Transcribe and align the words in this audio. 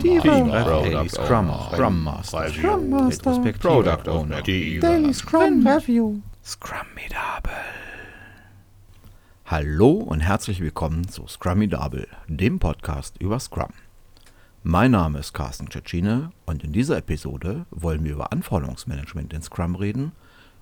Daily 0.00 1.08
Scrum, 1.08 1.50
Scrum 1.72 2.04
Master, 2.04 2.48
Scrum 2.50 2.90
Master, 2.90 3.52
Product 3.58 4.08
Owner, 4.08 4.42
Daily 4.42 5.12
Scrum 5.12 5.66
Review, 5.66 6.20
Scrumidable. 6.44 7.52
Hallo 9.46 9.90
und 9.90 10.20
herzlich 10.20 10.60
willkommen 10.60 11.08
zu 11.08 11.26
Scrumidable, 11.26 12.06
dem 12.28 12.58
Podcast 12.58 13.16
über 13.18 13.40
Scrum. 13.40 13.72
Mein 14.62 14.92
Name 14.92 15.18
ist 15.18 15.32
Carsten 15.32 15.70
Cecchine 15.70 16.30
und 16.46 16.62
in 16.62 16.72
dieser 16.72 16.98
Episode 16.98 17.66
wollen 17.70 18.04
wir 18.04 18.12
über 18.12 18.32
Anforderungsmanagement 18.32 19.32
in 19.32 19.42
Scrum 19.42 19.74
reden 19.74 20.12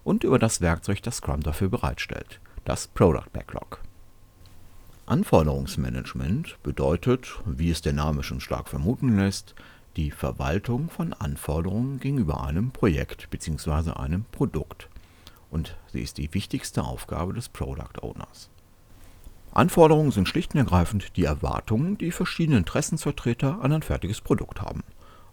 und 0.05 0.25
über 0.25 0.39
das 0.39 0.61
Werkzeug, 0.61 1.03
das 1.03 1.17
Scrum 1.17 1.41
dafür 1.41 1.69
bereitstellt, 1.69 2.41
das 2.65 2.87
Product 2.87 3.31
Backlog. 3.33 3.81
Anforderungsmanagement 5.09 6.61
bedeutet, 6.65 7.41
wie 7.47 7.71
es 7.71 7.81
der 7.81 7.93
Name 7.93 8.25
schon 8.25 8.41
stark 8.41 8.69
vermuten 8.69 9.17
lässt, 9.17 9.55
die 9.97 10.11
Verwaltung 10.11 10.91
von 10.91 11.13
Anforderungen 11.13 12.01
gegenüber 12.01 12.43
einem 12.43 12.73
Projekt 12.73 13.31
bzw. 13.31 13.93
einem 13.93 14.25
Produkt. 14.33 14.89
Und 15.49 15.77
sie 15.93 16.01
ist 16.01 16.19
die 16.19 16.35
wichtigste 16.35 16.83
Aufgabe 16.83 17.35
des 17.35 17.49
Product 17.49 18.03
Owners. 18.03 18.51
Anforderungen 19.53 20.11
sind 20.11 20.29
schlicht 20.29 20.55
und 20.55 20.59
ergreifend 20.59 21.17
die 21.17 21.25
Erwartungen, 21.25 21.97
die 21.97 22.11
verschiedene 22.11 22.59
Interessensvertreter 22.59 23.61
an 23.63 23.73
ein 23.73 23.83
fertiges 23.83 24.21
Produkt 24.21 24.61
haben. 24.61 24.83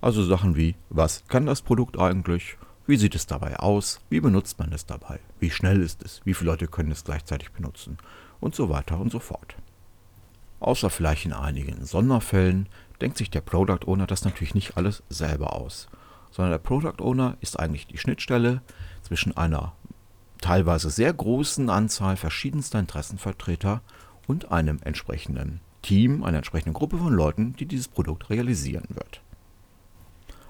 Also 0.01 0.23
Sachen 0.23 0.55
wie, 0.55 0.75
was 0.91 1.23
kann 1.27 1.47
das 1.47 1.63
Produkt 1.63 1.97
eigentlich? 1.97 2.57
Wie 2.85 2.97
sieht 2.97 3.15
es 3.15 3.25
dabei 3.25 3.57
aus? 3.57 4.01
Wie 4.09 4.19
benutzt 4.19 4.59
man 4.59 4.71
es 4.71 4.85
dabei? 4.85 5.19
Wie 5.39 5.49
schnell 5.49 5.81
ist 5.81 6.03
es? 6.03 6.21
Wie 6.25 6.35
viele 6.35 6.51
Leute 6.51 6.67
können 6.67 6.91
es 6.91 7.03
gleichzeitig 7.03 7.51
benutzen? 7.51 7.97
Und 8.39 8.53
so 8.53 8.69
weiter 8.69 8.99
und 8.99 9.11
so 9.11 9.19
fort. 9.19 9.55
Außer 10.63 10.89
vielleicht 10.89 11.25
in 11.25 11.33
einigen 11.33 11.83
Sonderfällen 11.83 12.69
denkt 13.01 13.17
sich 13.17 13.29
der 13.29 13.41
Product 13.41 13.85
Owner 13.85 14.07
das 14.07 14.23
natürlich 14.23 14.55
nicht 14.55 14.77
alles 14.77 15.03
selber 15.09 15.57
aus, 15.57 15.89
sondern 16.31 16.51
der 16.51 16.59
Product 16.59 17.03
Owner 17.03 17.35
ist 17.41 17.59
eigentlich 17.59 17.85
die 17.85 17.97
Schnittstelle 17.97 18.61
zwischen 19.01 19.35
einer 19.35 19.73
teilweise 20.39 20.89
sehr 20.89 21.11
großen 21.11 21.69
Anzahl 21.69 22.15
verschiedenster 22.15 22.79
Interessenvertreter 22.79 23.81
und 24.25 24.53
einem 24.53 24.79
entsprechenden 24.85 25.59
Team, 25.81 26.23
einer 26.23 26.37
entsprechenden 26.37 26.73
Gruppe 26.73 26.97
von 26.97 27.11
Leuten, 27.11 27.57
die 27.57 27.65
dieses 27.65 27.89
Produkt 27.89 28.29
realisieren 28.29 28.87
wird. 28.87 29.21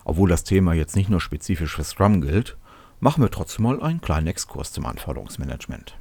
Obwohl 0.05 0.29
das 0.29 0.43
Thema 0.43 0.73
jetzt 0.73 0.95
nicht 0.95 1.09
nur 1.09 1.21
spezifisch 1.21 1.75
für 1.75 1.83
Scrum 1.83 2.21
gilt, 2.21 2.55
machen 2.99 3.23
wir 3.23 3.31
trotzdem 3.31 3.63
mal 3.63 3.81
einen 3.81 3.99
kleinen 3.99 4.27
Exkurs 4.27 4.73
zum 4.73 4.85
Anforderungsmanagement. 4.85 5.95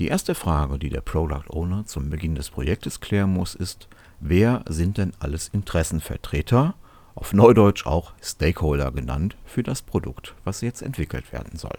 Die 0.00 0.08
erste 0.08 0.34
Frage, 0.34 0.78
die 0.78 0.88
der 0.88 1.02
Product 1.02 1.44
Owner 1.50 1.84
zum 1.84 2.08
Beginn 2.08 2.34
des 2.34 2.48
Projektes 2.48 3.00
klären 3.00 3.34
muss, 3.34 3.54
ist, 3.54 3.86
wer 4.18 4.64
sind 4.66 4.96
denn 4.96 5.12
alles 5.18 5.48
Interessenvertreter, 5.48 6.72
auf 7.14 7.34
Neudeutsch 7.34 7.84
auch 7.84 8.14
Stakeholder 8.22 8.92
genannt, 8.92 9.36
für 9.44 9.62
das 9.62 9.82
Produkt, 9.82 10.34
was 10.42 10.62
jetzt 10.62 10.80
entwickelt 10.80 11.34
werden 11.34 11.58
soll. 11.58 11.76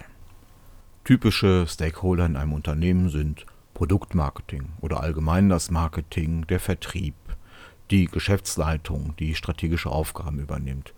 Typische 1.03 1.65
Stakeholder 1.67 2.27
in 2.27 2.35
einem 2.35 2.53
Unternehmen 2.53 3.09
sind 3.09 3.47
Produktmarketing 3.73 4.69
oder 4.81 5.01
allgemein 5.01 5.49
das 5.49 5.71
Marketing, 5.71 6.45
der 6.45 6.59
Vertrieb, 6.59 7.15
die 7.89 8.05
Geschäftsleitung, 8.05 9.15
die 9.17 9.33
strategische 9.33 9.89
Aufgaben 9.89 10.37
übernimmt, 10.37 10.93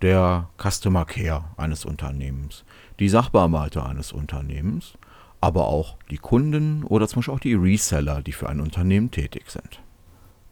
der 0.00 0.48
Customer 0.62 1.04
Care 1.06 1.42
eines 1.56 1.84
Unternehmens, 1.84 2.62
die 3.00 3.08
Sachbearbeiter 3.08 3.84
eines 3.84 4.12
Unternehmens 4.12 4.96
aber 5.40 5.68
auch 5.68 5.96
die 6.10 6.18
Kunden 6.18 6.84
oder 6.84 7.06
zum 7.08 7.20
Beispiel 7.20 7.34
auch 7.34 7.40
die 7.40 7.54
Reseller, 7.54 8.22
die 8.22 8.32
für 8.32 8.48
ein 8.48 8.60
Unternehmen 8.60 9.10
tätig 9.10 9.50
sind. 9.50 9.80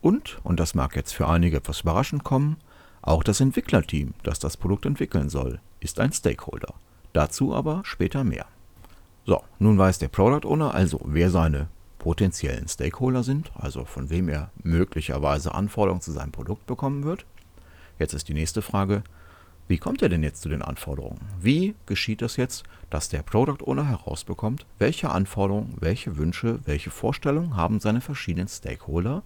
Und, 0.00 0.38
und 0.44 0.60
das 0.60 0.74
mag 0.74 0.94
jetzt 0.94 1.12
für 1.12 1.28
einige 1.28 1.56
etwas 1.56 1.80
überraschend 1.80 2.22
kommen, 2.22 2.56
auch 3.02 3.22
das 3.22 3.40
Entwicklerteam, 3.40 4.14
das 4.22 4.38
das 4.38 4.56
Produkt 4.56 4.86
entwickeln 4.86 5.28
soll, 5.28 5.60
ist 5.80 6.00
ein 6.00 6.12
Stakeholder. 6.12 6.74
Dazu 7.12 7.54
aber 7.54 7.82
später 7.84 8.24
mehr. 8.24 8.46
So, 9.24 9.42
nun 9.58 9.78
weiß 9.78 9.98
der 9.98 10.08
Product 10.08 10.46
Owner 10.48 10.75
also, 10.75 11.00
wer 11.04 11.30
seine 11.30 11.69
potenziellen 11.98 12.69
Stakeholder 12.69 13.25
sind, 13.25 13.50
also 13.56 13.84
von 13.84 14.10
wem 14.10 14.28
er 14.28 14.50
möglicherweise 14.62 15.54
Anforderungen 15.54 16.00
zu 16.00 16.12
seinem 16.12 16.30
Produkt 16.30 16.66
bekommen 16.66 17.04
wird. 17.04 17.26
Jetzt 17.98 18.14
ist 18.14 18.28
die 18.28 18.34
nächste 18.34 18.62
Frage, 18.62 19.02
wie 19.69 19.78
kommt 19.78 20.00
er 20.03 20.09
denn 20.09 20.22
jetzt 20.22 20.43
zu 20.43 20.49
den 20.49 20.62
Anforderungen? 20.62 21.21
Wie 21.41 21.75
geschieht 21.87 22.22
das 22.22 22.37
jetzt, 22.37 22.65
dass 22.88 23.09
der 23.09 23.22
Product 23.22 23.65
Owner 23.65 23.88
herausbekommt, 23.88 24.65
welche 24.78 25.10
Anforderungen, 25.10 25.77
welche 25.81 26.16
Wünsche, 26.16 26.60
welche 26.65 26.91
Vorstellungen 26.91 27.56
haben 27.56 27.81
seine 27.81 28.00
verschiedenen 28.00 28.49
Stakeholder 28.49 29.22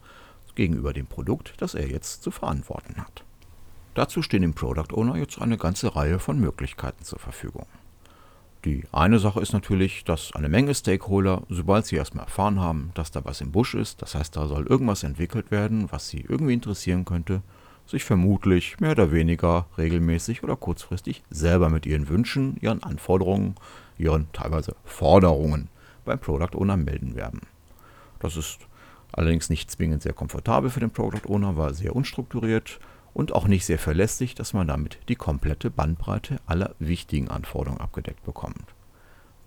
gegenüber 0.54 0.94
dem 0.94 1.06
Produkt, 1.06 1.54
das 1.58 1.74
er 1.74 1.88
jetzt 1.88 2.22
zu 2.22 2.30
verantworten 2.30 2.96
hat? 2.96 3.24
Dazu 3.94 4.22
stehen 4.22 4.42
dem 4.42 4.54
Product 4.54 4.94
Owner 4.94 5.16
jetzt 5.16 5.40
eine 5.40 5.58
ganze 5.58 5.94
Reihe 5.94 6.18
von 6.18 6.40
Möglichkeiten 6.40 7.04
zur 7.04 7.18
Verfügung. 7.18 7.66
Die 8.64 8.84
eine 8.92 9.18
Sache 9.18 9.40
ist 9.40 9.52
natürlich, 9.52 10.04
dass 10.04 10.34
eine 10.34 10.48
Menge 10.48 10.74
Stakeholder, 10.74 11.42
sobald 11.48 11.86
sie 11.86 11.96
erstmal 11.96 12.24
erfahren 12.24 12.60
haben, 12.60 12.92
dass 12.94 13.10
da 13.10 13.24
was 13.24 13.40
im 13.40 13.52
Busch 13.52 13.74
ist, 13.74 14.02
das 14.02 14.14
heißt, 14.14 14.36
da 14.36 14.46
soll 14.46 14.66
irgendwas 14.66 15.02
entwickelt 15.02 15.50
werden, 15.50 15.90
was 15.90 16.08
sie 16.08 16.20
irgendwie 16.20 16.54
interessieren 16.54 17.04
könnte, 17.04 17.42
sich 17.90 18.04
vermutlich 18.04 18.78
mehr 18.80 18.92
oder 18.92 19.12
weniger 19.12 19.66
regelmäßig 19.76 20.42
oder 20.42 20.56
kurzfristig 20.56 21.22
selber 21.30 21.68
mit 21.68 21.86
ihren 21.86 22.08
Wünschen, 22.08 22.56
ihren 22.60 22.82
Anforderungen, 22.82 23.56
ihren 23.98 24.32
teilweise 24.32 24.76
Forderungen 24.84 25.68
beim 26.04 26.18
Product 26.18 26.56
Owner 26.56 26.76
melden 26.76 27.16
werden. 27.16 27.40
Das 28.20 28.36
ist 28.36 28.60
allerdings 29.12 29.50
nicht 29.50 29.70
zwingend 29.70 30.02
sehr 30.02 30.12
komfortabel 30.12 30.70
für 30.70 30.80
den 30.80 30.90
Product 30.90 31.28
Owner, 31.28 31.56
weil 31.56 31.74
sehr 31.74 31.96
unstrukturiert 31.96 32.78
und 33.12 33.32
auch 33.32 33.48
nicht 33.48 33.66
sehr 33.66 33.78
verlässlich, 33.78 34.34
dass 34.34 34.52
man 34.52 34.68
damit 34.68 34.98
die 35.08 35.16
komplette 35.16 35.70
Bandbreite 35.70 36.40
aller 36.46 36.74
wichtigen 36.78 37.28
Anforderungen 37.28 37.80
abgedeckt 37.80 38.24
bekommt. 38.24 38.64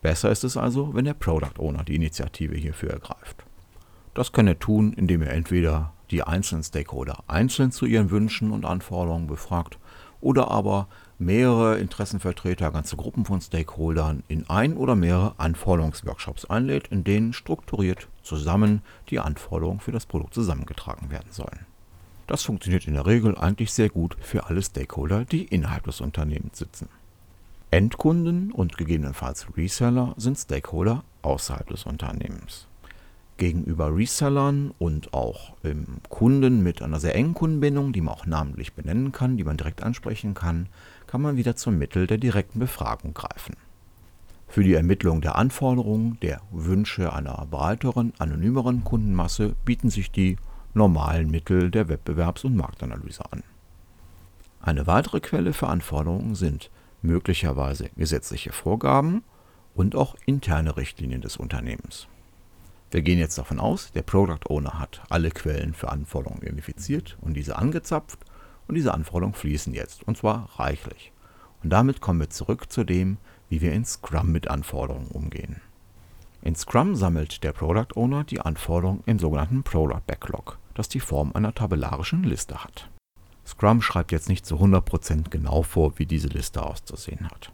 Besser 0.02 0.32
ist 0.32 0.44
es 0.44 0.58
also, 0.58 0.94
wenn 0.94 1.06
der 1.06 1.14
Product 1.14 1.60
Owner 1.60 1.86
die 1.86 1.96
Initiative 1.96 2.56
hierfür 2.56 2.90
ergreift. 2.90 3.46
Das 4.14 4.34
kann 4.34 4.48
er 4.48 4.60
tun, 4.60 4.92
indem 4.94 5.22
er 5.22 5.32
entweder 5.32 5.94
die 6.14 6.24
einzelnen 6.24 6.64
Stakeholder 6.64 7.24
einzeln 7.28 7.72
zu 7.72 7.86
ihren 7.86 8.12
Wünschen 8.12 8.52
und 8.52 8.66
Anforderungen 8.66 9.28
befragt 9.28 9.80
oder 10.22 10.52
aber 10.52 10.88
mehrere 11.18 11.80
Interessenvertreter, 11.80 12.72
ganze 12.72 12.96
Gruppen 12.96 13.26
von 13.26 13.42
Stakeholdern 13.42 14.24
in 14.28 14.48
ein 14.48 14.78
oder 14.78 14.96
mehrere 14.96 15.34
Anforderungsworkshops 15.38 16.46
einlädt, 16.46 16.88
in 16.90 17.04
denen 17.04 17.34
strukturiert 17.34 18.08
zusammen 18.22 18.84
die 19.10 19.20
Anforderungen 19.20 19.80
für 19.80 19.92
das 19.92 20.06
Produkt 20.06 20.36
zusammengetragen 20.36 21.10
werden 21.10 21.32
sollen. 21.32 21.66
Das 22.28 22.44
funktioniert 22.44 22.88
in 22.88 22.94
der 22.94 23.06
Regel 23.06 23.38
eigentlich 23.38 23.74
sehr 23.74 23.90
gut 23.90 24.16
für 24.22 24.46
alle 24.46 24.62
Stakeholder, 24.62 25.26
die 25.26 25.44
innerhalb 25.44 25.84
des 25.86 26.00
Unternehmens 26.00 26.60
sitzen. 26.60 26.90
Endkunden 27.72 28.52
und 28.52 28.78
gegebenenfalls 28.78 29.48
Reseller 29.58 30.14
sind 30.18 30.38
Stakeholder 30.38 31.04
außerhalb 31.24 31.68
des 31.68 31.86
Unternehmens 31.86 32.68
gegenüber 33.44 33.94
Resellern 33.94 34.72
und 34.80 35.14
auch 35.14 35.52
ähm, 35.66 35.86
Kunden 36.08 36.64
mit 36.64 36.82
einer 36.82 37.02
sehr 37.02 37.14
engen 37.14 37.34
Kundenbindung, 37.34 37.92
die 37.92 38.00
man 38.00 38.14
auch 38.14 38.26
namentlich 38.26 38.72
benennen 38.72 39.12
kann, 39.12 39.36
die 39.36 39.44
man 39.44 39.58
direkt 39.58 39.84
ansprechen 39.84 40.34
kann, 40.34 40.70
kann 41.08 41.22
man 41.22 41.36
wieder 41.36 41.58
zum 41.58 41.78
Mittel 41.78 42.08
der 42.08 42.18
direkten 42.18 42.60
Befragung 42.60 43.14
greifen. 43.14 43.58
Für 44.48 44.64
die 44.64 44.76
Ermittlung 44.76 45.20
der 45.20 45.36
Anforderungen, 45.36 46.18
der 46.22 46.40
Wünsche 46.52 47.12
einer 47.12 47.46
breiteren, 47.52 48.14
anonymeren 48.18 48.86
Kundenmasse 48.86 49.56
bieten 49.66 49.90
sich 49.90 50.10
die 50.10 50.38
normalen 50.74 51.30
Mittel 51.30 51.70
der 51.70 51.90
Wettbewerbs- 51.90 52.46
und 52.46 52.56
Marktanalyse 52.56 53.30
an. 53.30 53.44
Eine 54.62 54.88
weitere 54.88 55.20
Quelle 55.20 55.52
für 55.52 55.68
Anforderungen 55.68 56.36
sind 56.36 56.72
möglicherweise 57.02 57.90
gesetzliche 57.98 58.54
Vorgaben 58.54 59.22
und 59.76 59.98
auch 59.98 60.16
interne 60.26 60.78
Richtlinien 60.78 61.20
des 61.20 61.36
Unternehmens. 61.36 62.08
Wir 62.94 63.02
gehen 63.02 63.18
jetzt 63.18 63.40
davon 63.40 63.60
aus, 63.60 63.92
der 63.92 64.04
Product 64.04 64.48
Owner 64.50 64.78
hat 64.78 65.02
alle 65.10 65.32
Quellen 65.32 65.74
für 65.74 65.90
Anforderungen 65.90 66.44
identifiziert 66.44 67.18
und 67.22 67.34
diese 67.34 67.58
angezapft 67.58 68.20
und 68.68 68.76
diese 68.76 68.94
Anforderungen 68.94 69.34
fließen 69.34 69.74
jetzt 69.74 70.04
und 70.04 70.16
zwar 70.16 70.48
reichlich. 70.60 71.12
Und 71.64 71.72
damit 71.72 72.02
kommen 72.02 72.20
wir 72.20 72.30
zurück 72.30 72.72
zu 72.72 72.84
dem, 72.84 73.18
wie 73.50 73.62
wir 73.62 73.74
in 73.74 73.84
Scrum 73.84 74.32
mit 74.32 74.48
Anforderungen 74.48 75.08
umgehen. 75.08 75.60
In 76.44 76.54
Scrum 76.54 76.96
sammelt 76.96 77.44
der 77.44 77.54
Product 77.54 77.96
Owner 77.96 78.26
die 78.26 78.42
Anforderungen 78.42 79.02
im 79.08 79.18
sogenannten 79.18 79.64
Product 79.64 80.06
Backlog, 80.06 80.60
das 80.76 80.88
die 80.88 81.00
Form 81.00 81.32
einer 81.34 81.56
tabellarischen 81.56 82.24
Liste 82.24 82.64
hat. 82.64 82.92
Scrum 83.44 83.82
schreibt 83.82 84.12
jetzt 84.12 84.30
nicht 84.30 84.46
zu 84.46 84.58
100% 84.58 85.32
genau 85.32 85.64
vor, 85.64 85.98
wie 85.98 86.06
diese 86.06 86.28
Liste 86.28 86.62
auszusehen 86.62 87.28
hat. 87.28 87.52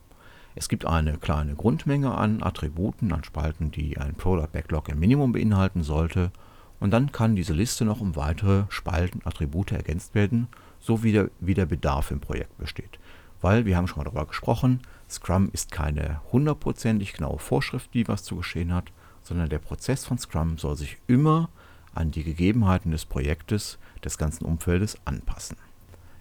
Es 0.56 0.68
gibt 0.68 0.86
eine 0.86 1.18
kleine 1.18 1.56
Grundmenge 1.56 2.16
an 2.16 2.44
Attributen, 2.44 3.14
an 3.14 3.24
Spalten, 3.24 3.72
die 3.72 3.98
ein 3.98 4.16
Product 4.16 4.50
Backlog 4.52 4.90
im 4.90 5.00
Minimum 5.00 5.32
beinhalten 5.32 5.84
sollte. 5.84 6.32
Und 6.80 6.92
dann 6.92 7.12
kann 7.12 7.36
diese 7.36 7.54
Liste 7.54 7.86
noch 7.86 8.02
um 8.02 8.16
weitere 8.16 8.64
Spalten, 8.70 9.22
Attribute 9.26 9.72
ergänzt 9.72 10.16
werden, 10.16 10.48
so 10.80 11.04
wie 11.04 11.12
der, 11.12 11.30
wie 11.40 11.54
der 11.54 11.66
Bedarf 11.66 12.12
im 12.12 12.20
Projekt 12.20 12.58
besteht. 12.58 13.00
Weil, 13.42 13.66
wir 13.66 13.78
haben 13.78 13.88
schon 13.88 14.00
mal 14.00 14.04
darüber 14.06 14.26
gesprochen, 14.26 14.82
Scrum 15.10 15.50
ist 15.54 15.72
keine 15.72 16.22
hundertprozentig 16.32 17.14
genaue 17.14 17.40
Vorschrift, 17.40 17.90
wie 17.94 18.08
was 18.08 18.24
zu 18.24 18.36
geschehen 18.36 18.74
hat, 18.74 18.92
sondern 19.24 19.50
der 19.50 19.60
Prozess 19.60 20.06
von 20.06 20.18
Scrum 20.18 20.58
soll 20.58 20.76
sich 20.76 20.98
immer 21.08 21.50
an 21.94 22.12
die 22.12 22.24
Gegebenheiten 22.24 22.92
des 22.92 23.06
Projektes, 23.06 23.78
des 24.04 24.18
ganzen 24.18 24.46
Umfeldes 24.46 24.98
anpassen. 25.06 25.58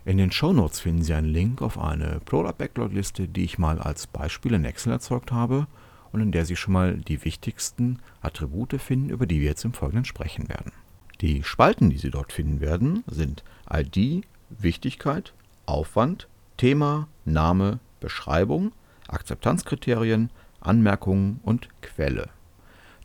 In 0.09 0.17
den 0.17 0.33
Shownotes 0.33 0.81
finden 0.81 1.03
Sie 1.03 1.13
einen 1.13 1.29
Link 1.29 1.61
auf 1.61 1.79
eine 1.79 2.21
Product 2.25 2.55
Backlog 2.57 2.95
Liste, 2.95 3.29
die 3.29 3.45
ich 3.45 3.59
mal 3.59 3.79
als 3.79 4.07
Beispiel 4.07 4.55
in 4.55 4.65
Excel 4.65 4.91
erzeugt 4.91 5.33
habe 5.33 5.67
und 6.13 6.23
in 6.23 6.33
der 6.33 6.47
Sie 6.47 6.57
schon 6.57 6.73
mal 6.73 6.97
die 6.97 7.27
wichtigsten 7.27 7.99
Attribute 8.23 8.81
finden, 8.81 9.11
über 9.11 9.27
die 9.27 9.41
wir 9.41 9.49
jetzt 9.49 9.67
im 9.67 9.75
Folgenden 9.75 10.07
sprechen 10.07 10.49
werden. 10.49 10.73
Die 11.21 11.43
Spalten, 11.43 11.91
die 11.91 11.99
Sie 11.99 12.09
dort 12.09 12.33
finden 12.33 12.63
werden, 12.63 13.05
sind 13.07 13.45
ID, 13.71 14.25
Wichtigkeit, 14.49 15.35
Aufwand, 15.67 16.27
Thema, 16.57 17.07
Name, 17.27 17.79
Beschreibung, 18.01 18.73
Akzeptanzkriterien, 19.09 20.31
Anmerkungen 20.59 21.41
und 21.43 21.69
Quelle. 21.83 22.31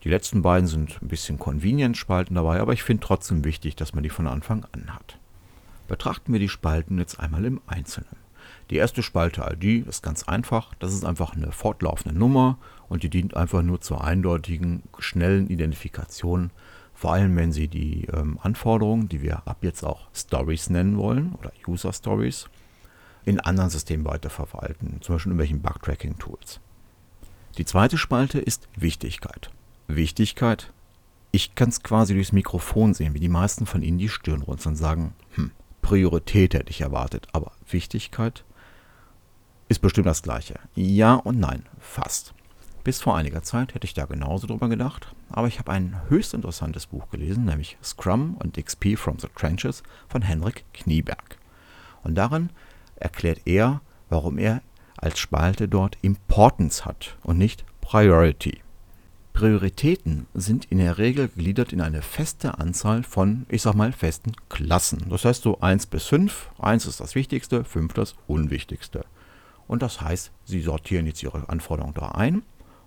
Die 0.04 0.08
letzten 0.08 0.40
beiden 0.40 0.68
sind 0.68 1.02
ein 1.02 1.08
bisschen 1.08 1.38
Convenience-Spalten 1.38 2.34
dabei, 2.34 2.60
aber 2.60 2.72
ich 2.72 2.82
finde 2.82 3.06
trotzdem 3.06 3.44
wichtig, 3.44 3.76
dass 3.76 3.92
man 3.92 4.02
die 4.02 4.08
von 4.08 4.26
Anfang 4.26 4.64
an 4.72 4.94
hat. 4.94 5.18
Betrachten 5.88 6.32
wir 6.32 6.40
die 6.40 6.48
Spalten 6.48 6.98
jetzt 6.98 7.20
einmal 7.20 7.44
im 7.44 7.60
Einzelnen. 7.66 8.16
Die 8.70 8.76
erste 8.76 9.02
Spalte 9.02 9.42
ID 9.42 9.86
ist 9.86 10.02
ganz 10.02 10.24
einfach. 10.24 10.74
Das 10.78 10.94
ist 10.94 11.04
einfach 11.04 11.34
eine 11.34 11.52
fortlaufende 11.52 12.18
Nummer 12.18 12.58
und 12.88 13.02
die 13.02 13.10
dient 13.10 13.36
einfach 13.36 13.62
nur 13.62 13.80
zur 13.80 14.02
eindeutigen, 14.02 14.82
schnellen 14.98 15.48
Identifikation. 15.48 16.50
Vor 16.94 17.12
allem, 17.12 17.36
wenn 17.36 17.52
Sie 17.52 17.68
die 17.68 18.06
ähm, 18.12 18.38
Anforderungen, 18.42 19.08
die 19.08 19.20
wir 19.20 19.46
ab 19.46 19.58
jetzt 19.62 19.84
auch 19.84 20.08
Stories 20.14 20.70
nennen 20.70 20.96
wollen 20.96 21.34
oder 21.34 21.52
User 21.66 21.92
Stories, 21.92 22.48
in 23.24 23.40
anderen 23.40 23.70
Systemen 23.70 24.04
weiterverwalten, 24.04 25.00
zum 25.00 25.14
Beispiel 25.14 25.32
in 25.32 25.38
irgendwelchen 25.38 25.62
Bug-Tracking-Tools. 25.62 26.60
Die 27.58 27.64
zweite 27.64 27.98
Spalte 27.98 28.38
ist 28.38 28.68
Wichtigkeit. 28.76 29.50
Wichtigkeit, 29.86 30.72
ich 31.30 31.54
kann 31.54 31.68
es 31.68 31.82
quasi 31.82 32.14
durchs 32.14 32.32
Mikrofon 32.32 32.94
sehen, 32.94 33.14
wie 33.14 33.20
die 33.20 33.28
meisten 33.28 33.66
von 33.66 33.82
Ihnen 33.82 33.98
die 33.98 34.08
Stirn 34.08 34.42
runzeln 34.42 34.74
und 34.74 34.76
sagen, 34.76 35.14
hm, 35.34 35.50
Priorität 35.84 36.54
hätte 36.54 36.70
ich 36.70 36.80
erwartet, 36.80 37.28
aber 37.32 37.52
Wichtigkeit 37.68 38.42
ist 39.68 39.80
bestimmt 39.82 40.06
das 40.06 40.22
gleiche. 40.22 40.58
Ja 40.74 41.16
und 41.16 41.38
nein, 41.38 41.66
fast. 41.78 42.32
Bis 42.84 43.02
vor 43.02 43.14
einiger 43.14 43.42
Zeit 43.42 43.74
hätte 43.74 43.86
ich 43.86 43.92
da 43.92 44.06
genauso 44.06 44.46
drüber 44.46 44.70
gedacht, 44.70 45.14
aber 45.28 45.46
ich 45.46 45.58
habe 45.58 45.72
ein 45.72 46.00
höchst 46.08 46.32
interessantes 46.32 46.86
Buch 46.86 47.10
gelesen, 47.10 47.44
nämlich 47.44 47.76
Scrum 47.82 48.34
und 48.38 48.56
XP 48.56 48.96
from 48.96 49.18
the 49.18 49.28
Trenches 49.36 49.82
von 50.08 50.22
Henrik 50.22 50.64
Knieberg. 50.72 51.36
Und 52.02 52.14
darin 52.14 52.48
erklärt 52.96 53.42
er, 53.44 53.82
warum 54.08 54.38
er 54.38 54.62
als 54.96 55.18
Spalte 55.18 55.68
dort 55.68 55.98
Importance 56.00 56.86
hat 56.86 57.18
und 57.24 57.36
nicht 57.36 57.66
Priority. 57.82 58.63
Prioritäten 59.34 60.28
sind 60.32 60.66
in 60.66 60.78
der 60.78 60.96
Regel 60.96 61.26
gegliedert 61.26 61.72
in 61.72 61.80
eine 61.80 62.02
feste 62.02 62.60
Anzahl 62.60 63.02
von, 63.02 63.46
ich 63.48 63.62
sag 63.62 63.74
mal, 63.74 63.90
festen 63.90 64.30
Klassen. 64.48 65.06
Das 65.10 65.24
heißt 65.24 65.42
so 65.42 65.58
1 65.60 65.86
bis 65.86 66.06
5. 66.06 66.52
1 66.60 66.86
ist 66.86 67.00
das 67.00 67.16
Wichtigste, 67.16 67.64
5 67.64 67.92
das 67.94 68.14
Unwichtigste. 68.28 69.04
Und 69.66 69.82
das 69.82 70.00
heißt, 70.00 70.30
Sie 70.44 70.60
sortieren 70.60 71.06
jetzt 71.06 71.20
Ihre 71.20 71.48
Anforderungen 71.48 71.94
da 71.94 72.10
ein. 72.10 72.44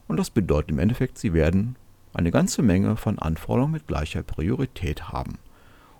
Und 0.07 0.15
das 0.15 0.29
bedeutet 0.29 0.71
im 0.71 0.79
Endeffekt, 0.79 1.17
Sie 1.17 1.33
werden 1.33 1.75
eine 2.13 2.31
ganze 2.31 2.61
Menge 2.61 2.95
von 2.95 3.19
Anforderungen 3.19 3.73
mit 3.73 3.85
gleicher 3.85 4.23
Priorität 4.23 5.09
haben. 5.09 5.39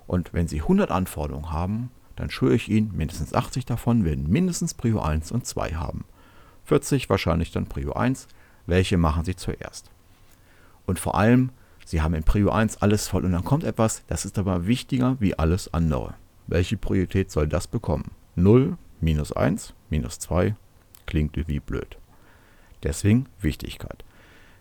Und 0.06 0.32
wenn 0.32 0.48
Sie 0.48 0.62
100 0.62 0.90
Anforderungen 0.90 1.52
haben, 1.52 1.90
dann 2.16 2.30
schwöre 2.30 2.54
ich 2.54 2.70
Ihnen, 2.70 2.96
mindestens 2.96 3.34
80 3.34 3.66
davon 3.66 4.06
werden 4.06 4.30
mindestens 4.30 4.72
Prio 4.72 5.00
1 5.00 5.30
und 5.30 5.44
2 5.44 5.74
haben. 5.74 6.06
40 6.64 7.10
wahrscheinlich 7.10 7.52
dann 7.52 7.66
Prio 7.66 7.92
1. 7.92 8.28
Welche 8.64 8.96
machen 8.96 9.26
Sie 9.26 9.36
zuerst? 9.36 9.90
Und 10.88 10.98
vor 10.98 11.16
allem, 11.16 11.50
Sie 11.84 12.00
haben 12.00 12.14
in 12.14 12.22
Prio 12.22 12.48
1 12.48 12.80
alles 12.80 13.08
voll 13.08 13.26
und 13.26 13.32
dann 13.32 13.44
kommt 13.44 13.62
etwas, 13.62 14.04
das 14.06 14.24
ist 14.24 14.38
aber 14.38 14.66
wichtiger 14.66 15.18
wie 15.20 15.38
alles 15.38 15.72
andere. 15.74 16.14
Welche 16.46 16.78
Priorität 16.78 17.30
soll 17.30 17.46
das 17.46 17.66
bekommen? 17.66 18.12
0, 18.36 18.78
minus 19.02 19.32
1, 19.32 19.74
minus 19.90 20.18
2, 20.18 20.56
klingt 21.04 21.36
wie 21.46 21.60
blöd. 21.60 21.98
Deswegen 22.82 23.26
Wichtigkeit. 23.38 24.02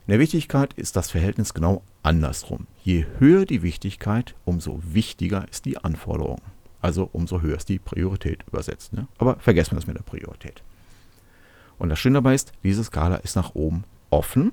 In 0.05 0.11
der 0.11 0.19
Wichtigkeit 0.19 0.73
ist 0.73 0.97
das 0.97 1.11
Verhältnis 1.11 1.53
genau 1.53 1.81
andersrum. 2.03 2.67
Je 2.83 3.05
höher 3.19 3.45
die 3.45 3.61
Wichtigkeit, 3.61 4.35
umso 4.43 4.81
wichtiger 4.83 5.47
ist 5.49 5.63
die 5.63 5.77
Anforderung. 5.77 6.41
Also 6.81 7.09
umso 7.13 7.39
höher 7.39 7.55
ist 7.55 7.69
die 7.69 7.79
Priorität 7.79 8.43
übersetzt. 8.47 8.91
Ne? 8.91 9.07
Aber 9.17 9.37
vergessen 9.39 9.71
wir 9.71 9.75
das 9.77 9.87
mit 9.87 9.97
der 9.97 10.03
Priorität. 10.03 10.61
Und 11.77 11.87
das 11.87 11.99
Schöne 11.99 12.15
dabei 12.15 12.35
ist, 12.35 12.51
diese 12.63 12.83
Skala 12.83 13.15
ist 13.15 13.37
nach 13.37 13.55
oben 13.55 13.85
offen. 14.09 14.51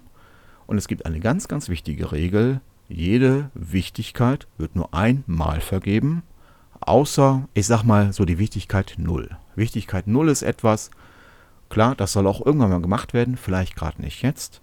Und 0.66 0.78
es 0.78 0.88
gibt 0.88 1.06
eine 1.06 1.20
ganz, 1.20 1.49
ganz 1.49 1.69
wichtige 1.69 2.12
Regel. 2.12 2.61
Jede 2.88 3.50
Wichtigkeit 3.55 4.46
wird 4.58 4.76
nur 4.76 4.93
einmal 4.93 5.61
vergeben, 5.61 6.22
außer, 6.81 7.49
ich 7.55 7.66
sag 7.66 7.82
mal, 7.82 8.12
so 8.12 8.25
die 8.25 8.38
Wichtigkeit 8.38 8.94
0. 8.99 9.31
Wichtigkeit 9.55 10.06
0 10.06 10.28
ist 10.28 10.43
etwas, 10.43 10.90
klar, 11.70 11.94
das 11.94 12.12
soll 12.12 12.26
auch 12.26 12.44
irgendwann 12.44 12.70
mal 12.70 12.82
gemacht 12.82 13.14
werden, 13.14 13.37
vielleicht 13.37 13.75
gerade 13.75 14.02
nicht 14.02 14.22
jetzt, 14.22 14.61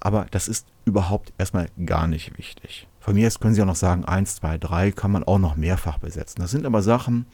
aber 0.00 0.26
das 0.30 0.48
ist 0.48 0.66
überhaupt 0.84 1.32
erstmal 1.38 1.68
gar 1.84 2.06
nicht 2.06 2.38
wichtig. 2.38 2.86
Von 3.00 3.14
mir 3.14 3.26
aus 3.26 3.40
können 3.40 3.54
Sie 3.54 3.62
auch 3.62 3.66
noch 3.66 3.74
sagen, 3.74 4.04
1, 4.04 4.36
2, 4.36 4.58
3 4.58 4.92
kann 4.92 5.10
man 5.10 5.24
auch 5.24 5.38
noch 5.38 5.56
mehrfach 5.56 5.98
besetzen. 5.98 6.40
Das 6.40 6.50
sind 6.50 6.64
aber 6.64 6.82
Sachen, 6.82 7.26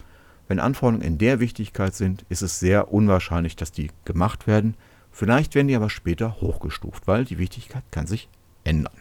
wenn 0.48 0.58
Anforderungen 0.58 1.06
in 1.06 1.18
der 1.18 1.38
Wichtigkeit 1.38 1.94
sind, 1.94 2.24
ist 2.28 2.42
es 2.42 2.58
sehr 2.58 2.92
unwahrscheinlich, 2.92 3.54
dass 3.54 3.70
die 3.70 3.90
gemacht 4.04 4.48
werden. 4.48 4.74
Vielleicht 5.12 5.54
werden 5.54 5.68
die 5.68 5.76
aber 5.76 5.90
später 5.90 6.40
hochgestuft, 6.40 7.06
weil 7.06 7.24
die 7.24 7.38
Wichtigkeit 7.38 7.84
kann 7.90 8.06
sich 8.06 8.28
ändern. 8.64 8.94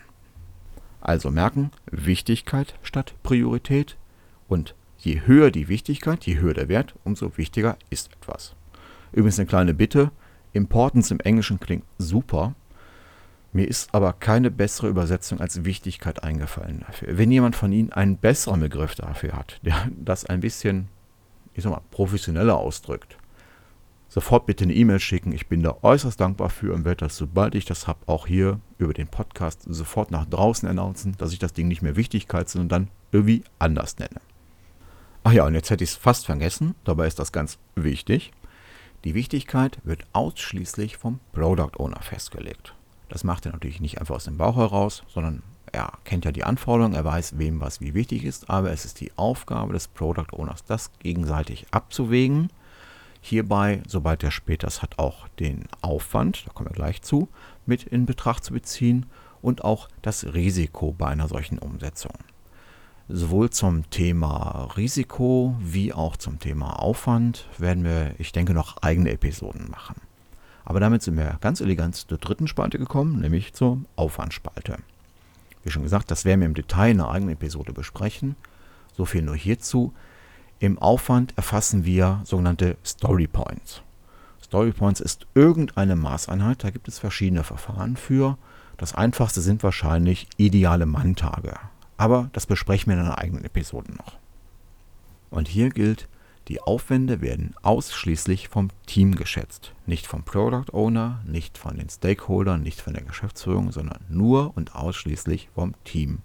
Also 1.01 1.31
merken, 1.31 1.71
Wichtigkeit 1.89 2.75
statt 2.81 3.13
Priorität 3.23 3.97
und 4.47 4.75
je 4.97 5.21
höher 5.25 5.51
die 5.51 5.69
Wichtigkeit, 5.69 6.25
je 6.25 6.39
höher 6.39 6.53
der 6.53 6.67
Wert, 6.67 6.95
umso 7.03 7.37
wichtiger 7.37 7.77
ist 7.89 8.11
etwas. 8.13 8.55
Übrigens 9.11 9.39
eine 9.39 9.47
kleine 9.47 9.73
Bitte, 9.73 10.11
Importance 10.53 11.11
im 11.11 11.19
Englischen 11.19 11.59
klingt 11.59 11.85
super, 11.97 12.55
mir 13.51 13.67
ist 13.67 13.93
aber 13.95 14.13
keine 14.13 14.51
bessere 14.51 14.89
Übersetzung 14.89 15.39
als 15.39 15.65
Wichtigkeit 15.65 16.23
eingefallen 16.23 16.83
dafür. 16.85 17.17
Wenn 17.17 17.31
jemand 17.31 17.55
von 17.55 17.71
Ihnen 17.71 17.91
einen 17.91 18.17
besseren 18.17 18.59
Begriff 18.59 18.93
dafür 18.95 19.33
hat, 19.33 19.59
der 19.63 19.89
das 19.97 20.25
ein 20.25 20.39
bisschen, 20.39 20.87
ich 21.53 21.63
sag 21.63 21.71
mal, 21.71 21.81
professioneller 21.89 22.57
ausdrückt, 22.57 23.17
sofort 24.09 24.45
bitte 24.45 24.65
eine 24.65 24.73
E-Mail 24.73 24.99
schicken. 24.99 25.31
Ich 25.31 25.47
bin 25.47 25.63
da 25.63 25.77
äußerst 25.81 26.19
dankbar 26.19 26.49
für 26.49 26.73
und 26.73 26.83
werde 26.83 27.05
das, 27.05 27.15
sobald 27.15 27.55
ich 27.55 27.65
das 27.65 27.87
habe, 27.87 27.99
auch 28.07 28.27
hier 28.27 28.59
über 28.77 28.93
den 28.93 29.07
Podcast 29.07 29.61
sofort 29.67 30.11
nach 30.11 30.25
draußen 30.25 30.67
announcen, 30.67 31.15
dass 31.17 31.31
ich 31.31 31.39
das 31.39 31.53
Ding 31.53 31.67
nicht 31.67 31.81
mehr 31.81 31.95
Wichtigkeit, 31.95 32.49
sondern 32.49 32.69
dann 32.69 32.87
irgendwie 33.11 33.43
anders 33.59 33.97
nenne. 33.99 34.19
Ach 35.23 35.31
ja, 35.31 35.45
und 35.45 35.53
jetzt 35.53 35.69
hätte 35.69 35.83
ich 35.83 35.91
es 35.91 35.95
fast 35.95 36.25
vergessen, 36.25 36.75
dabei 36.83 37.07
ist 37.07 37.19
das 37.19 37.31
ganz 37.31 37.59
wichtig. 37.75 38.31
Die 39.03 39.13
Wichtigkeit 39.13 39.79
wird 39.83 40.05
ausschließlich 40.11 40.97
vom 40.97 41.19
Product 41.31 41.77
Owner 41.77 42.01
festgelegt. 42.01 42.73
Das 43.09 43.23
macht 43.23 43.45
er 43.45 43.53
natürlich 43.53 43.79
nicht 43.79 43.99
einfach 43.99 44.15
aus 44.15 44.25
dem 44.25 44.37
Bauch 44.37 44.57
heraus, 44.57 45.03
sondern 45.07 45.43
er 45.71 45.93
kennt 46.03 46.25
ja 46.25 46.31
die 46.31 46.43
Anforderungen, 46.43 46.95
er 46.95 47.05
weiß, 47.05 47.37
wem 47.37 47.61
was 47.61 47.79
wie 47.79 47.93
wichtig 47.93 48.23
ist, 48.23 48.49
aber 48.49 48.71
es 48.71 48.85
ist 48.85 48.99
die 48.99 49.11
Aufgabe 49.17 49.73
des 49.73 49.87
Product 49.87 50.33
Owners, 50.33 50.63
das 50.63 50.91
gegenseitig 50.99 51.67
abzuwägen. 51.71 52.49
Hierbei, 53.21 53.81
sobald 53.87 54.23
er 54.23 54.31
später 54.31 54.67
es 54.67 54.81
hat, 54.81 54.97
auch 54.97 55.27
den 55.39 55.67
Aufwand, 55.81 56.47
da 56.47 56.51
kommen 56.53 56.69
wir 56.69 56.75
gleich 56.75 57.01
zu, 57.01 57.27
mit 57.65 57.83
in 57.83 58.05
Betracht 58.05 58.43
zu 58.43 58.53
beziehen 58.53 59.05
und 59.41 59.63
auch 59.63 59.89
das 60.01 60.33
Risiko 60.33 60.93
bei 60.93 61.07
einer 61.07 61.27
solchen 61.27 61.59
Umsetzung. 61.59 62.13
Sowohl 63.07 63.49
zum 63.49 63.89
Thema 63.89 64.69
Risiko 64.77 65.55
wie 65.59 65.93
auch 65.93 66.15
zum 66.15 66.39
Thema 66.39 66.79
Aufwand 66.79 67.47
werden 67.57 67.83
wir, 67.83 68.13
ich 68.19 68.31
denke, 68.31 68.53
noch 68.53 68.77
eigene 68.83 69.11
Episoden 69.11 69.69
machen. 69.69 69.95
Aber 70.63 70.79
damit 70.79 71.01
sind 71.01 71.17
wir 71.17 71.37
ganz 71.41 71.61
elegant 71.61 71.95
zur 71.95 72.19
dritten 72.19 72.47
Spalte 72.47 72.77
gekommen, 72.77 73.19
nämlich 73.19 73.53
zur 73.53 73.79
Aufwandspalte. 73.95 74.77
Wie 75.63 75.71
schon 75.71 75.81
gesagt, 75.81 76.11
das 76.11 76.25
werden 76.25 76.41
wir 76.41 76.45
im 76.45 76.53
Detail 76.53 76.91
in 76.91 77.01
einer 77.01 77.09
eigenen 77.09 77.33
Episode 77.33 77.73
besprechen. 77.73 78.35
So 78.95 79.05
viel 79.05 79.23
nur 79.23 79.35
hierzu. 79.35 79.93
Im 80.61 80.77
Aufwand 80.77 81.37
erfassen 81.37 81.85
wir 81.85 82.19
sogenannte 82.25 82.75
Story 82.85 83.27
Points. 83.27 83.81
Story 84.43 84.73
Points 84.73 84.99
ist 84.99 85.25
irgendeine 85.33 85.95
Maßeinheit, 85.95 86.65
da 86.65 86.69
gibt 86.69 86.89
es 86.89 86.99
verschiedene 86.99 87.45
Verfahren 87.45 87.95
für. 87.95 88.37
Das 88.75 88.93
einfachste 88.93 89.39
sind 89.39 89.63
wahrscheinlich 89.63 90.27
ideale 90.35 90.85
Manntage. 90.85 91.53
Aber 91.95 92.29
das 92.33 92.45
besprechen 92.45 92.91
wir 92.91 92.99
in 92.99 93.05
einer 93.05 93.19
eigenen 93.19 93.45
Episode 93.45 93.93
noch. 93.93 94.17
Und 95.29 95.47
hier 95.47 95.69
gilt, 95.69 96.09
die 96.49 96.59
Aufwände 96.59 97.21
werden 97.21 97.55
ausschließlich 97.61 98.49
vom 98.49 98.69
Team 98.85 99.15
geschätzt. 99.15 99.71
Nicht 99.85 100.07
vom 100.07 100.23
Product 100.23 100.73
Owner, 100.73 101.21
nicht 101.25 101.57
von 101.57 101.77
den 101.77 101.89
Stakeholdern, 101.89 102.63
nicht 102.63 102.81
von 102.81 102.93
der 102.93 103.03
Geschäftsführung, 103.03 103.71
sondern 103.71 104.03
nur 104.09 104.57
und 104.57 104.75
ausschließlich 104.75 105.49
vom 105.55 105.73
Team. 105.85 106.19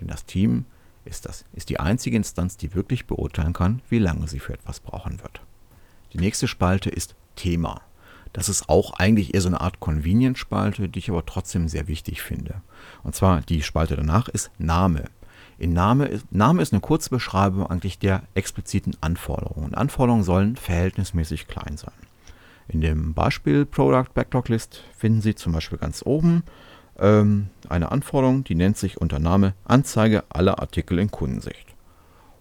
Denn 0.00 0.08
das 0.08 0.24
Team 0.24 0.64
ist, 1.08 1.26
das, 1.26 1.44
ist 1.52 1.68
die 1.68 1.80
einzige 1.80 2.16
Instanz, 2.16 2.56
die 2.56 2.74
wirklich 2.74 3.06
beurteilen 3.06 3.52
kann, 3.52 3.82
wie 3.88 3.98
lange 3.98 4.28
sie 4.28 4.38
für 4.38 4.54
etwas 4.54 4.80
brauchen 4.80 5.20
wird. 5.22 5.40
Die 6.12 6.18
nächste 6.18 6.48
Spalte 6.48 6.90
ist 6.90 7.14
Thema. 7.36 7.80
Das 8.32 8.48
ist 8.48 8.68
auch 8.68 8.92
eigentlich 8.94 9.34
eher 9.34 9.40
so 9.40 9.48
eine 9.48 9.60
Art 9.60 9.80
Convenience-Spalte, 9.80 10.88
die 10.88 10.98
ich 10.98 11.10
aber 11.10 11.24
trotzdem 11.24 11.68
sehr 11.68 11.88
wichtig 11.88 12.22
finde. 12.22 12.60
Und 13.02 13.14
zwar 13.14 13.40
die 13.40 13.62
Spalte 13.62 13.96
danach 13.96 14.28
ist 14.28 14.50
Name. 14.58 15.04
In 15.58 15.72
Name, 15.72 16.20
Name 16.30 16.62
ist 16.62 16.72
eine 16.72 16.80
kurze 16.80 17.10
Beschreibung 17.10 17.66
eigentlich 17.66 17.98
der 17.98 18.22
expliziten 18.34 18.96
Anforderungen. 19.00 19.74
Anforderungen 19.74 20.22
sollen 20.22 20.56
verhältnismäßig 20.56 21.48
klein 21.48 21.76
sein. 21.76 21.94
In 22.68 22.80
dem 22.80 23.14
Beispiel 23.14 23.64
Product 23.64 24.12
Backlog 24.14 24.48
List 24.50 24.84
finden 24.96 25.22
Sie 25.22 25.34
zum 25.34 25.52
Beispiel 25.52 25.78
ganz 25.78 26.02
oben 26.04 26.44
ähm, 26.98 27.48
eine 27.68 27.92
Anforderung, 27.92 28.44
die 28.44 28.54
nennt 28.54 28.76
sich 28.76 29.00
unter 29.00 29.18
Name 29.18 29.54
Anzeige 29.64 30.24
aller 30.28 30.58
Artikel 30.58 30.98
in 30.98 31.10
Kundensicht. 31.10 31.74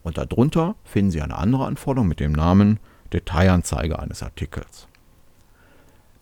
Und 0.03 0.17
darunter 0.17 0.75
finden 0.83 1.11
Sie 1.11 1.21
eine 1.21 1.37
andere 1.37 1.65
Anforderung 1.65 2.07
mit 2.07 2.19
dem 2.19 2.31
Namen 2.31 2.79
Detailanzeige 3.13 3.99
eines 3.99 4.23
Artikels. 4.23 4.87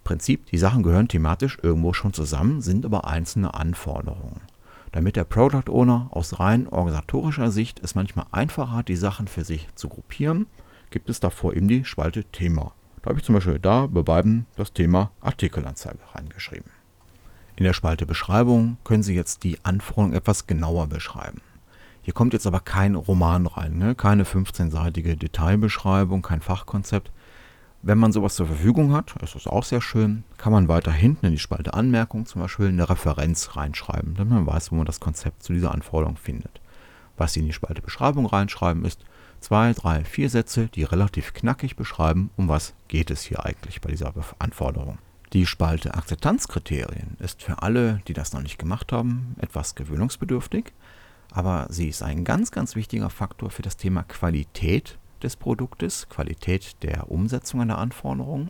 Prinzip, 0.03 0.45
die 0.47 0.57
Sachen 0.57 0.83
gehören 0.83 1.07
thematisch 1.07 1.57
irgendwo 1.61 1.93
schon 1.93 2.13
zusammen, 2.13 2.61
sind 2.61 2.85
aber 2.85 3.07
einzelne 3.07 3.53
Anforderungen. 3.53 4.41
Damit 4.91 5.15
der 5.15 5.23
Product 5.23 5.69
Owner 5.69 6.07
aus 6.11 6.39
rein 6.39 6.67
organisatorischer 6.67 7.51
Sicht 7.51 7.81
es 7.83 7.95
manchmal 7.95 8.27
einfacher 8.31 8.71
hat, 8.71 8.87
die 8.87 8.95
Sachen 8.95 9.27
für 9.27 9.43
sich 9.43 9.67
zu 9.75 9.89
gruppieren, 9.89 10.45
gibt 10.89 11.09
es 11.09 11.19
davor 11.19 11.53
eben 11.53 11.67
die 11.67 11.83
Spalte 11.85 12.23
Thema. 12.23 12.73
Da 13.01 13.09
habe 13.09 13.19
ich 13.19 13.25
zum 13.25 13.35
Beispiel 13.35 13.59
da 13.59 13.87
beweisen 13.87 14.45
das 14.55 14.73
Thema 14.73 15.11
Artikelanzeige 15.21 15.99
reingeschrieben. 16.13 16.71
In 17.57 17.63
der 17.63 17.73
Spalte 17.73 18.05
Beschreibung 18.05 18.77
können 18.83 19.03
Sie 19.03 19.15
jetzt 19.15 19.43
die 19.43 19.63
Anforderungen 19.63 20.13
etwas 20.13 20.45
genauer 20.45 20.87
beschreiben. 20.87 21.41
Hier 22.01 22.13
kommt 22.13 22.33
jetzt 22.33 22.47
aber 22.47 22.59
kein 22.59 22.95
Roman 22.95 23.47
rein, 23.47 23.77
ne? 23.77 23.95
keine 23.95 24.25
15-seitige 24.25 25.15
Detailbeschreibung, 25.15 26.21
kein 26.21 26.41
Fachkonzept, 26.41 27.11
wenn 27.87 27.99
man 27.99 28.11
sowas 28.11 28.33
zur 28.33 28.47
Verfügung 28.47 28.93
hat, 28.93 29.13
das 29.19 29.35
ist 29.35 29.45
auch 29.45 29.63
sehr 29.63 29.79
schön, 29.79 30.23
kann 30.37 30.51
man 30.51 30.67
weiter 30.67 30.91
hinten 30.91 31.27
in 31.27 31.33
die 31.33 31.39
Spalte 31.39 31.75
Anmerkung 31.75 32.25
zum 32.25 32.41
Beispiel 32.41 32.67
eine 32.67 32.89
Referenz 32.89 33.55
reinschreiben, 33.55 34.15
damit 34.15 34.33
man 34.33 34.47
weiß, 34.47 34.71
wo 34.71 34.75
man 34.75 34.87
das 34.87 34.99
Konzept 34.99 35.43
zu 35.43 35.53
dieser 35.53 35.71
Anforderung 35.71 36.17
findet. 36.17 36.61
Was 37.15 37.33
Sie 37.33 37.41
in 37.41 37.45
die 37.45 37.53
Spalte 37.53 37.83
Beschreibung 37.83 38.25
reinschreiben, 38.25 38.83
ist 38.85 39.05
zwei, 39.39 39.71
drei, 39.73 40.03
vier 40.03 40.31
Sätze, 40.31 40.67
die 40.73 40.83
relativ 40.83 41.35
knackig 41.35 41.75
beschreiben, 41.75 42.31
um 42.37 42.49
was 42.49 42.73
geht 42.87 43.11
es 43.11 43.21
hier 43.21 43.45
eigentlich 43.45 43.81
bei 43.81 43.91
dieser 43.91 44.11
Anforderung. 44.39 44.97
Die 45.33 45.45
Spalte 45.45 45.95
Akzeptanzkriterien 45.95 47.17
ist 47.19 47.41
für 47.41 47.61
alle, 47.61 48.01
die 48.07 48.13
das 48.13 48.33
noch 48.33 48.41
nicht 48.41 48.59
gemacht 48.59 48.91
haben, 48.91 49.35
etwas 49.39 49.75
gewöhnungsbedürftig, 49.75 50.71
aber 51.31 51.67
sie 51.69 51.89
ist 51.89 52.03
ein 52.03 52.23
ganz, 52.23 52.51
ganz 52.51 52.75
wichtiger 52.75 53.09
Faktor 53.09 53.49
für 53.49 53.63
das 53.63 53.75
Thema 53.75 54.03
Qualität 54.03 54.97
des 55.23 55.35
Produktes, 55.35 56.07
Qualität 56.09 56.81
der 56.83 57.11
Umsetzung 57.11 57.61
einer 57.61 57.79
Anforderung. 57.79 58.49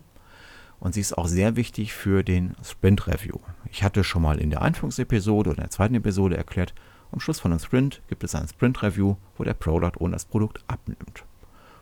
Und 0.78 0.92
sie 0.92 1.00
ist 1.00 1.16
auch 1.16 1.26
sehr 1.26 1.56
wichtig 1.56 1.94
für 1.94 2.22
den 2.22 2.54
Sprint 2.62 3.06
Review. 3.06 3.38
Ich 3.70 3.82
hatte 3.82 4.04
schon 4.04 4.22
mal 4.22 4.38
in 4.38 4.50
der 4.50 4.62
Einführungsepisode 4.62 5.50
oder 5.50 5.62
der 5.62 5.70
zweiten 5.70 5.94
Episode 5.94 6.36
erklärt, 6.36 6.74
am 7.12 7.20
Schluss 7.20 7.40
von 7.40 7.52
einem 7.52 7.60
Sprint 7.60 8.02
gibt 8.08 8.24
es 8.24 8.34
ein 8.34 8.46
Sprint 8.46 8.82
Review, 8.82 9.16
wo 9.36 9.44
der 9.44 9.54
Product 9.54 9.98
Owner 9.98 10.12
das 10.12 10.26
Produkt 10.26 10.62
abnimmt. 10.66 11.24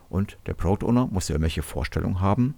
Und 0.09 0.37
der 0.45 0.53
Product 0.53 0.87
Owner 0.87 1.07
muss 1.07 1.27
ja 1.27 1.33
irgendwelche 1.33 1.63
Vorstellungen 1.63 2.21
haben, 2.21 2.55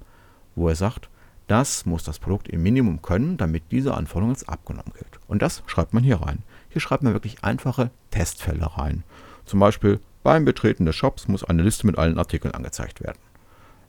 wo 0.56 0.70
er 0.70 0.76
sagt, 0.76 1.10
das 1.48 1.86
muss 1.86 2.04
das 2.04 2.20
Produkt 2.20 2.50
im 2.50 2.62
Minimum 2.62 3.02
können, 3.02 3.38
damit 3.38 3.64
diese 3.72 3.94
Anforderung 3.94 4.32
jetzt 4.32 4.50
abgenommen 4.50 4.94
wird. 4.96 5.20
Und 5.28 5.42
das 5.42 5.64
schreibt 5.66 5.94
man 5.94 6.04
hier 6.04 6.22
rein. 6.22 6.44
Hier 6.70 6.82
schreibt 6.82 7.04
man 7.04 7.14
wirklich 7.14 7.44
einfache 7.44 7.90
Testfälle 8.12 8.78
rein. 8.78 9.04
Zum 9.46 9.60
Beispiel, 9.60 10.00
beim 10.24 10.44
Betreten 10.44 10.86
des 10.86 10.96
Shops 10.96 11.28
muss 11.28 11.44
eine 11.44 11.64
Liste 11.64 11.88
mit 11.88 11.98
allen 11.98 12.18
Artikeln 12.18 12.54
angezeigt 12.54 13.02
werden. 13.02 13.20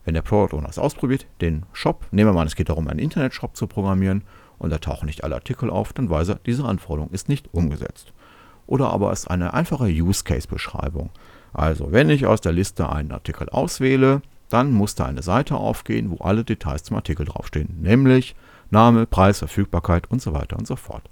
Wenn 0.05 0.15
der 0.15 0.23
Product 0.23 0.57
Owner 0.57 0.69
es 0.69 0.79
ausprobiert, 0.79 1.27
den 1.41 1.67
Shop, 1.73 2.07
nehmen 2.13 2.31
wir 2.31 2.35
mal 2.35 2.47
es 2.47 2.55
geht 2.55 2.69
darum, 2.69 2.89
einen 2.89 3.01
Internetshop 3.01 3.57
zu 3.57 3.67
programmieren 3.67 4.23
und 4.59 4.71
da 4.71 4.79
tauchen 4.79 5.07
nicht 5.07 5.25
alle 5.25 5.35
Artikel 5.35 5.69
auf, 5.69 5.93
dann 5.93 6.09
weiß 6.09 6.29
er, 6.29 6.41
diese 6.47 6.65
Anforderung 6.65 7.11
ist 7.11 7.29
nicht 7.29 7.53
umgesetzt. 7.53 8.13
Oder 8.67 8.91
aber 8.91 9.13
es 9.13 9.21
ist 9.21 9.29
eine 9.29 9.53
einfache 9.53 9.87
Use 9.87 10.25
Case 10.25 10.47
Beschreibung. 10.47 11.11
Also, 11.53 11.93
wenn 11.93 12.09
ich 12.11 12.27
aus 12.27 12.41
der 12.41 12.53
Liste 12.53 12.89
einen 12.89 13.13
Artikel 13.13 13.49
auswähle, 13.49 14.23
dann 14.49 14.73
muss 14.73 14.95
da 14.95 15.07
eine 15.07 15.23
Seite 15.23 15.57
aufgehen, 15.57 16.11
wo 16.11 16.25
alle 16.25 16.45
Details 16.45 16.83
zum 16.83 16.97
Artikel 16.97 17.27
draufstehen, 17.27 17.81
nämlich 17.81 18.35
Name, 18.71 19.07
Preis, 19.07 19.39
Verfügbarkeit 19.39 20.11
und 20.11 20.21
so 20.21 20.33
weiter 20.33 20.57
und 20.57 20.67
so 20.67 20.77
fort. 20.77 21.09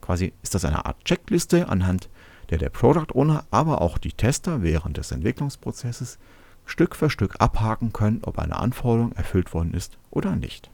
Quasi 0.00 0.32
ist 0.42 0.54
das 0.54 0.64
eine 0.64 0.86
Art 0.86 1.04
Checkliste, 1.04 1.68
anhand 1.68 2.08
der 2.50 2.58
der 2.58 2.70
Product 2.70 3.14
Owner, 3.14 3.44
aber 3.50 3.82
auch 3.82 3.98
die 3.98 4.12
Tester 4.12 4.62
während 4.62 4.96
des 4.96 5.12
Entwicklungsprozesses 5.12 6.18
Stück 6.64 6.96
für 6.96 7.10
Stück 7.10 7.36
abhaken 7.40 7.92
können, 7.92 8.20
ob 8.22 8.38
eine 8.38 8.56
Anforderung 8.56 9.12
erfüllt 9.12 9.52
worden 9.54 9.74
ist 9.74 9.98
oder 10.10 10.36
nicht. 10.36 10.70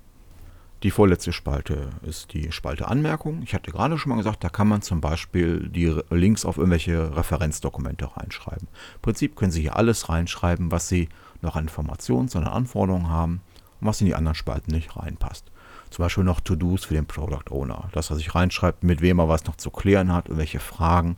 Die 0.82 0.90
vorletzte 0.90 1.32
Spalte 1.32 1.90
ist 2.02 2.34
die 2.34 2.52
Spalte 2.52 2.88
Anmerkung. 2.88 3.42
Ich 3.42 3.54
hatte 3.54 3.70
gerade 3.70 3.96
schon 3.96 4.10
mal 4.10 4.16
gesagt, 4.16 4.44
da 4.44 4.50
kann 4.50 4.68
man 4.68 4.82
zum 4.82 5.00
Beispiel 5.00 5.68
die 5.70 5.98
Links 6.10 6.44
auf 6.44 6.58
irgendwelche 6.58 7.16
Referenzdokumente 7.16 8.14
reinschreiben. 8.16 8.68
Im 8.96 9.00
Prinzip 9.00 9.34
können 9.34 9.50
Sie 9.50 9.62
hier 9.62 9.76
alles 9.76 10.10
reinschreiben, 10.10 10.70
was 10.70 10.88
Sie 10.88 11.08
noch 11.42 11.56
an 11.56 11.64
Informationen, 11.64 12.28
sondern 12.28 12.52
Anforderungen 12.52 13.08
haben 13.08 13.42
und 13.80 13.88
was 13.88 14.00
in 14.00 14.06
die 14.06 14.14
anderen 14.14 14.34
Spalten 14.34 14.72
nicht 14.72 14.96
reinpasst. 14.96 15.50
Zum 15.90 16.04
Beispiel 16.04 16.24
noch 16.24 16.40
To-Dos 16.40 16.86
für 16.86 16.94
den 16.94 17.06
Product 17.06 17.50
Owner. 17.50 17.88
Das, 17.92 18.10
was 18.10 18.18
ich 18.18 18.34
reinschreibt, 18.34 18.82
mit 18.82 19.00
wem 19.00 19.20
er 19.20 19.28
was 19.28 19.44
noch 19.44 19.56
zu 19.56 19.70
klären 19.70 20.12
hat, 20.12 20.26
welche 20.28 20.58
Fragen. 20.58 21.16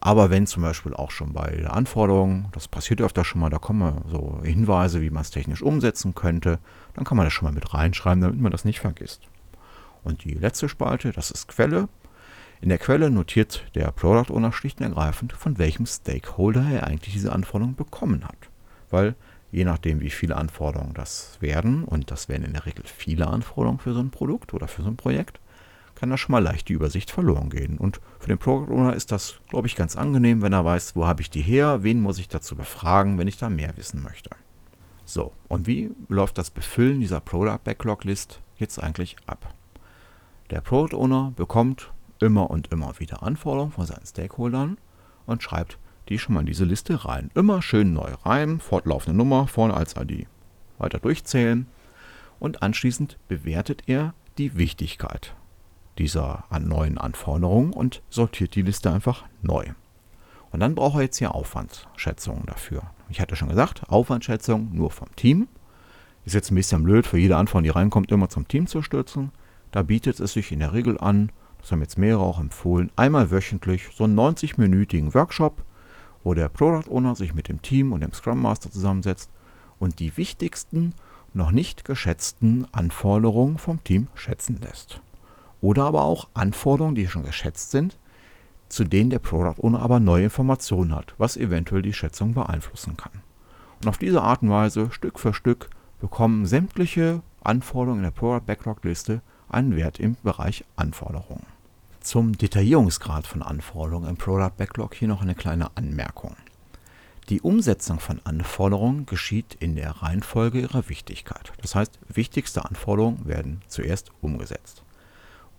Aber 0.00 0.30
wenn 0.30 0.46
zum 0.46 0.62
Beispiel 0.62 0.94
auch 0.94 1.10
schon 1.10 1.32
bei 1.32 1.50
der 1.50 1.74
Anforderung, 1.74 2.48
das 2.52 2.68
passiert 2.68 3.00
öfter 3.00 3.24
schon 3.24 3.40
mal, 3.40 3.50
da 3.50 3.58
kommen 3.58 4.02
so 4.08 4.40
Hinweise, 4.42 5.00
wie 5.00 5.10
man 5.10 5.22
es 5.22 5.30
technisch 5.30 5.62
umsetzen 5.62 6.14
könnte, 6.14 6.58
dann 6.94 7.04
kann 7.04 7.16
man 7.16 7.26
das 7.26 7.32
schon 7.32 7.46
mal 7.46 7.54
mit 7.54 7.74
reinschreiben, 7.74 8.20
damit 8.20 8.40
man 8.40 8.52
das 8.52 8.64
nicht 8.64 8.80
vergisst. 8.80 9.22
Und 10.04 10.24
die 10.24 10.34
letzte 10.34 10.68
Spalte, 10.68 11.12
das 11.12 11.30
ist 11.30 11.48
Quelle. 11.48 11.88
In 12.60 12.68
der 12.68 12.78
Quelle 12.78 13.10
notiert 13.10 13.64
der 13.74 13.90
Product 13.90 14.32
Owner 14.32 14.52
schlicht 14.52 14.80
und 14.80 14.86
ergreifend, 14.86 15.32
von 15.32 15.58
welchem 15.58 15.84
Stakeholder 15.84 16.64
er 16.70 16.86
eigentlich 16.86 17.14
diese 17.14 17.32
Anforderung 17.32 17.74
bekommen 17.74 18.24
hat. 18.24 18.38
Weil 18.90 19.14
je 19.52 19.64
nachdem, 19.64 20.00
wie 20.00 20.10
viele 20.10 20.36
Anforderungen 20.36 20.94
das 20.94 21.38
werden, 21.40 21.84
und 21.84 22.10
das 22.10 22.28
werden 22.28 22.44
in 22.44 22.52
der 22.52 22.66
Regel 22.66 22.84
viele 22.84 23.26
Anforderungen 23.26 23.78
für 23.78 23.94
so 23.94 24.00
ein 24.00 24.10
Produkt 24.10 24.54
oder 24.54 24.68
für 24.68 24.82
so 24.82 24.88
ein 24.88 24.96
Projekt, 24.96 25.40
kann 25.94 26.10
da 26.10 26.18
schon 26.18 26.32
mal 26.32 26.42
leicht 26.42 26.68
die 26.68 26.74
Übersicht 26.74 27.10
verloren 27.10 27.50
gehen. 27.50 27.78
Und 27.78 28.00
für 28.18 28.28
den 28.28 28.38
Product 28.38 28.70
Owner 28.70 28.94
ist 28.94 29.12
das, 29.12 29.40
glaube 29.48 29.66
ich, 29.66 29.76
ganz 29.76 29.96
angenehm, 29.96 30.42
wenn 30.42 30.52
er 30.52 30.64
weiß, 30.64 30.94
wo 30.94 31.06
habe 31.06 31.22
ich 31.22 31.30
die 31.30 31.40
her, 31.40 31.82
wen 31.82 32.00
muss 32.00 32.18
ich 32.18 32.28
dazu 32.28 32.54
befragen, 32.54 33.18
wenn 33.18 33.28
ich 33.28 33.38
da 33.38 33.48
mehr 33.48 33.76
wissen 33.76 34.02
möchte. 34.02 34.30
So, 35.04 35.32
und 35.48 35.66
wie 35.66 35.90
läuft 36.08 36.36
das 36.36 36.50
Befüllen 36.50 37.00
dieser 37.00 37.20
Product 37.20 37.58
Backlog 37.64 38.04
List 38.04 38.40
jetzt 38.58 38.82
eigentlich 38.82 39.16
ab? 39.26 39.54
Der 40.50 40.60
Product 40.60 40.96
Owner 40.96 41.32
bekommt 41.34 41.92
immer 42.20 42.50
und 42.50 42.72
immer 42.72 42.98
wieder 42.98 43.22
Anforderungen 43.22 43.72
von 43.72 43.86
seinen 43.86 44.06
Stakeholdern 44.06 44.78
und 45.26 45.42
schreibt 45.42 45.78
die 46.08 46.18
schon 46.18 46.34
mal 46.34 46.40
in 46.40 46.46
diese 46.46 46.64
Liste 46.64 47.04
rein. 47.04 47.30
Immer 47.34 47.62
schön 47.62 47.92
neu 47.92 48.12
rein, 48.24 48.60
fortlaufende 48.60 49.16
Nummer 49.16 49.46
vorne 49.48 49.74
als 49.74 49.96
ID. 49.96 50.26
Weiter 50.78 50.98
durchzählen 50.98 51.66
und 52.38 52.62
anschließend 52.62 53.18
bewertet 53.28 53.84
er 53.86 54.14
die 54.38 54.56
Wichtigkeit 54.56 55.34
dieser 55.98 56.44
neuen 56.60 56.98
Anforderungen 56.98 57.72
und 57.72 58.02
sortiert 58.10 58.54
die 58.54 58.62
Liste 58.62 58.90
einfach 58.90 59.24
neu. 59.42 59.66
Und 60.50 60.60
dann 60.60 60.74
braucht 60.74 60.96
er 60.96 61.02
jetzt 61.02 61.18
hier 61.18 61.34
Aufwandsschätzungen 61.34 62.46
dafür. 62.46 62.82
Ich 63.08 63.20
hatte 63.20 63.36
schon 63.36 63.48
gesagt, 63.48 63.88
Aufwandschätzung 63.88 64.70
nur 64.72 64.90
vom 64.90 65.14
Team. 65.16 65.48
Ist 66.24 66.34
jetzt 66.34 66.50
ein 66.50 66.56
bisschen 66.56 66.82
blöd, 66.82 67.06
für 67.06 67.18
jede 67.18 67.36
Anforderung, 67.36 67.64
die 67.64 67.78
reinkommt, 67.78 68.12
immer 68.12 68.28
zum 68.28 68.48
Team 68.48 68.66
zu 68.66 68.82
stürzen. 68.82 69.32
Da 69.70 69.82
bietet 69.82 70.20
es 70.20 70.32
sich 70.32 70.52
in 70.52 70.60
der 70.60 70.72
Regel 70.72 70.98
an, 70.98 71.30
das 71.60 71.72
haben 71.72 71.82
jetzt 71.82 71.98
mehrere 71.98 72.22
auch 72.22 72.40
empfohlen, 72.40 72.90
einmal 72.96 73.30
wöchentlich 73.30 73.88
so 73.94 74.04
einen 74.04 74.18
90-minütigen 74.18 75.14
Workshop, 75.14 75.64
wo 76.26 76.34
der 76.34 76.48
Product 76.48 76.90
Owner 76.90 77.14
sich 77.14 77.34
mit 77.34 77.46
dem 77.46 77.62
Team 77.62 77.92
und 77.92 78.00
dem 78.00 78.12
Scrum 78.12 78.42
Master 78.42 78.68
zusammensetzt 78.68 79.30
und 79.78 80.00
die 80.00 80.16
wichtigsten, 80.16 80.92
noch 81.34 81.52
nicht 81.52 81.84
geschätzten 81.84 82.66
Anforderungen 82.72 83.58
vom 83.58 83.84
Team 83.84 84.08
schätzen 84.16 84.58
lässt. 84.60 85.00
Oder 85.60 85.84
aber 85.84 86.02
auch 86.02 86.26
Anforderungen, 86.34 86.96
die 86.96 87.06
schon 87.06 87.22
geschätzt 87.22 87.70
sind, 87.70 87.96
zu 88.68 88.82
denen 88.82 89.10
der 89.10 89.20
Product 89.20 89.62
Owner 89.62 89.80
aber 89.80 90.00
neue 90.00 90.24
Informationen 90.24 90.96
hat, 90.96 91.14
was 91.16 91.36
eventuell 91.36 91.82
die 91.82 91.92
Schätzung 91.92 92.34
beeinflussen 92.34 92.96
kann. 92.96 93.22
Und 93.80 93.88
auf 93.88 93.98
diese 93.98 94.22
Art 94.22 94.42
und 94.42 94.50
Weise, 94.50 94.90
Stück 94.90 95.20
für 95.20 95.32
Stück, 95.32 95.70
bekommen 96.00 96.44
sämtliche 96.44 97.22
Anforderungen 97.44 98.00
in 98.00 98.04
der 98.04 98.10
Product 98.10 98.46
Backlog 98.46 98.82
Liste 98.82 99.22
einen 99.48 99.76
Wert 99.76 100.00
im 100.00 100.16
Bereich 100.24 100.64
Anforderungen. 100.74 101.46
Zum 102.06 102.38
Detaillierungsgrad 102.38 103.26
von 103.26 103.42
Anforderungen 103.42 104.08
im 104.08 104.16
Product 104.16 104.52
Backlog 104.56 104.94
hier 104.94 105.08
noch 105.08 105.22
eine 105.22 105.34
kleine 105.34 105.76
Anmerkung. 105.76 106.36
Die 107.30 107.40
Umsetzung 107.40 107.98
von 107.98 108.20
Anforderungen 108.22 109.06
geschieht 109.06 109.56
in 109.58 109.74
der 109.74 109.90
Reihenfolge 109.90 110.60
ihrer 110.60 110.88
Wichtigkeit. 110.88 111.52
Das 111.62 111.74
heißt, 111.74 111.98
wichtigste 112.06 112.64
Anforderungen 112.64 113.26
werden 113.26 113.60
zuerst 113.66 114.12
umgesetzt. 114.20 114.84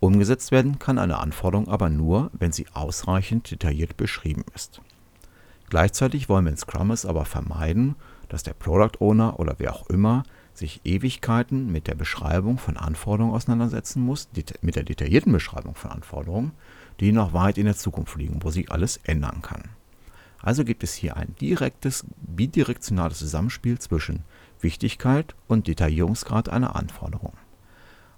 Umgesetzt 0.00 0.50
werden 0.50 0.78
kann 0.78 0.98
eine 0.98 1.18
Anforderung 1.18 1.68
aber 1.68 1.90
nur, 1.90 2.30
wenn 2.32 2.50
sie 2.50 2.64
ausreichend 2.72 3.50
detailliert 3.50 3.98
beschrieben 3.98 4.46
ist. 4.54 4.80
Gleichzeitig 5.68 6.30
wollen 6.30 6.46
wir 6.46 6.52
in 6.52 6.56
Scrummes 6.56 7.04
aber 7.04 7.26
vermeiden, 7.26 7.94
dass 8.30 8.42
der 8.42 8.54
Product 8.54 9.00
Owner 9.00 9.38
oder 9.38 9.56
wer 9.58 9.74
auch 9.74 9.90
immer 9.90 10.22
sich 10.58 10.80
Ewigkeiten 10.84 11.70
mit 11.70 11.86
der 11.86 11.94
Beschreibung 11.94 12.58
von 12.58 12.76
Anforderungen 12.76 13.34
auseinandersetzen 13.34 14.02
muss, 14.02 14.28
mit 14.60 14.76
der 14.76 14.82
detaillierten 14.82 15.32
Beschreibung 15.32 15.74
von 15.74 15.90
Anforderungen, 15.90 16.52
die 17.00 17.12
noch 17.12 17.32
weit 17.32 17.58
in 17.58 17.66
der 17.66 17.76
Zukunft 17.76 18.16
liegen, 18.16 18.42
wo 18.42 18.50
sich 18.50 18.70
alles 18.70 18.98
ändern 19.04 19.42
kann. 19.42 19.62
Also 20.40 20.64
gibt 20.64 20.84
es 20.84 20.94
hier 20.94 21.16
ein 21.16 21.34
direktes, 21.40 22.04
bidirektionales 22.20 23.18
Zusammenspiel 23.18 23.78
zwischen 23.78 24.24
Wichtigkeit 24.60 25.34
und 25.46 25.66
Detaillierungsgrad 25.66 26.48
einer 26.48 26.76
Anforderung. 26.76 27.32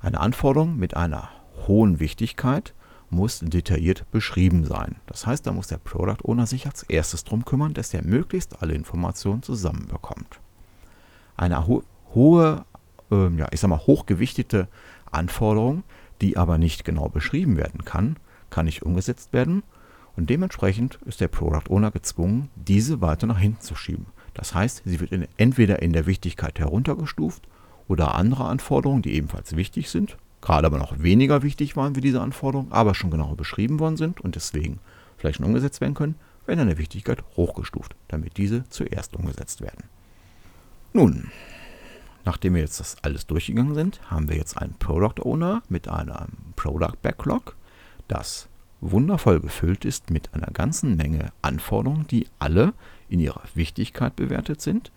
Eine 0.01 0.21
Anforderung 0.21 0.77
mit 0.77 0.97
einer 0.97 1.31
hohen 1.67 2.01
Wichtigkeit 2.01 2.75
muss 3.11 3.41
detailliert 3.41 4.11
beschrieben 4.13 4.65
sein. 4.65 4.97
Das 5.07 5.27
heißt, 5.27 5.47
da 5.47 5.53
muss 5.53 5.67
der 5.67 5.79
Product 5.79 6.25
Owner 6.25 6.47
sich 6.47 6.67
als 6.67 6.85
erstes 6.85 7.25
darum 7.25 7.45
kümmern, 7.45 7.75
dass 7.75 7.93
er 7.93 8.05
möglichst 8.05 8.63
alle 8.63 8.75
Informationen 8.75 9.43
zusammenbekommt. 9.43 10.41
Eine 11.37 11.67
hohe, 12.15 12.65
äh, 13.11 13.29
ja, 13.37 13.49
ich 13.51 13.61
sag 13.61 13.69
mal, 13.69 13.79
hochgewichtete 13.87 14.69
Anforderung, 15.11 15.85
die 16.21 16.37
aber 16.37 16.59
nicht 16.59 16.85
genau 16.85 17.09
beschrieben 17.09 17.57
werden 17.57 17.85
kann, 17.85 18.17
kann 18.51 18.67
nicht 18.67 18.83
umgesetzt 18.83 19.33
werden 19.33 19.63
und 20.17 20.29
dementsprechend 20.29 20.99
ist 21.07 21.21
der 21.21 21.29
Product 21.29 21.71
Owner 21.71 21.91
gezwungen, 21.91 22.51
diese 22.55 23.01
weiter 23.01 23.27
nach 23.27 23.39
hinten 23.39 23.61
zu 23.61 23.75
schieben. 23.75 24.07
Das 24.35 24.55
heißt, 24.55 24.83
sie 24.85 25.01
wird 25.01 25.13
in, 25.13 25.27
entweder 25.37 25.83
in 25.83 25.93
der 25.93 26.07
Wichtigkeit 26.07 26.59
heruntergestuft 26.59 27.49
oder 27.89 28.15
andere 28.15 28.45
Anforderungen, 28.45 29.03
die 29.03 29.15
ebenfalls 29.15 29.57
wichtig 29.57 29.91
sind, 29.91 30.17
gerade 30.41 30.67
aber 30.67 30.79
noch 30.79 30.99
weniger 31.01 31.43
wichtig 31.43 31.77
waren 31.77 31.97
wie 31.97 32.01
diese 32.01 32.21
Anforderungen, 32.21 32.73
aber 32.73 32.95
schon 32.95 33.11
genauer 33.11 33.37
beschrieben 33.37 33.79
worden 33.81 33.97
sind 33.97 34.21
und 34.21 34.35
deswegen 34.35 34.79
vielleicht 35.17 35.37
schon 35.37 35.47
umgesetzt 35.47 35.81
werden 35.81 35.95
können, 35.95 36.17
werden 36.47 36.61
in 36.61 36.69
der 36.69 36.79
Wichtigkeit 36.79 37.23
hochgestuft, 37.37 37.95
damit 38.09 38.37
diese 38.37 38.69
zuerst 38.69 39.15
umgesetzt 39.17 39.61
werden. 39.61 39.85
Nun, 40.93 41.31
nachdem 42.25 42.55
wir 42.55 42.63
jetzt 42.63 42.81
das 42.81 42.97
alles 43.03 43.27
durchgegangen 43.27 43.75
sind, 43.75 44.01
haben 44.11 44.29
wir 44.29 44.37
jetzt 44.37 44.57
einen 44.57 44.75
Product 44.75 45.23
Owner 45.23 45.63
mit 45.69 45.89
einem 45.89 46.55
Product 46.57 46.97
Backlog, 47.03 47.57
das 48.09 48.49
wundervoll 48.81 49.41
gefüllt 49.41 49.85
ist 49.85 50.11
mit 50.11 50.33
einer 50.35 50.51
ganzen 50.53 50.97
Menge 50.97 51.33
Anforderungen, 51.43 52.07
die 52.07 52.27
alle 52.39 52.73
in 53.09 53.21
ihrer 53.21 53.43
Wichtigkeit 53.55 54.17
bewertet 54.17 54.61
sind, 54.61 54.91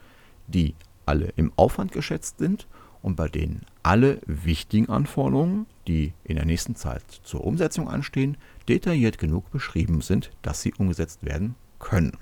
die 0.47 0.75
alle 1.05 1.33
im 1.35 1.51
Aufwand 1.55 1.91
geschätzt 1.91 2.37
sind 2.39 2.67
und 3.01 3.15
bei 3.15 3.27
denen 3.27 3.61
alle 3.83 4.21
wichtigen 4.25 4.89
Anforderungen, 4.89 5.65
die 5.87 6.13
in 6.23 6.37
der 6.37 6.45
nächsten 6.45 6.75
Zeit 6.75 7.03
zur 7.23 7.43
Umsetzung 7.43 7.89
anstehen, 7.89 8.37
detailliert 8.69 9.17
genug 9.17 9.51
beschrieben 9.51 10.01
sind, 10.01 10.31
dass 10.41 10.61
sie 10.61 10.73
umgesetzt 10.77 11.23
werden 11.25 11.55
können. 11.79 12.17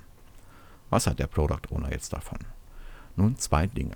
Was 0.90 1.06
hat 1.06 1.20
der 1.20 1.28
Product 1.28 1.72
Owner 1.72 1.92
jetzt 1.92 2.14
davon? 2.14 2.40
Nun 3.16 3.38
zwei 3.38 3.68
Dinge. 3.68 3.96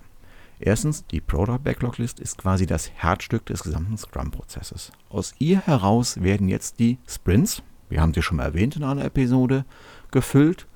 Erstens, 0.59 1.05
die 1.07 1.21
Product 1.21 1.59
Backlog 1.63 1.97
List 1.97 2.19
ist 2.19 2.37
quasi 2.37 2.65
das 2.65 2.89
Herzstück 2.91 3.45
des 3.45 3.63
gesamten 3.63 3.97
Scrum-Prozesses. 3.97 4.91
Aus 5.09 5.33
ihr 5.37 5.59
heraus 5.59 6.21
werden 6.21 6.47
jetzt 6.47 6.79
die 6.79 6.97
Sprints, 7.07 7.61
wir 7.89 8.01
haben 8.01 8.13
sie 8.13 8.21
schon 8.21 8.37
mal 8.37 8.45
erwähnt 8.45 8.75
in 8.75 8.83
einer 8.83 9.03
Episode, 9.03 9.65
gefüllt 10.11 10.67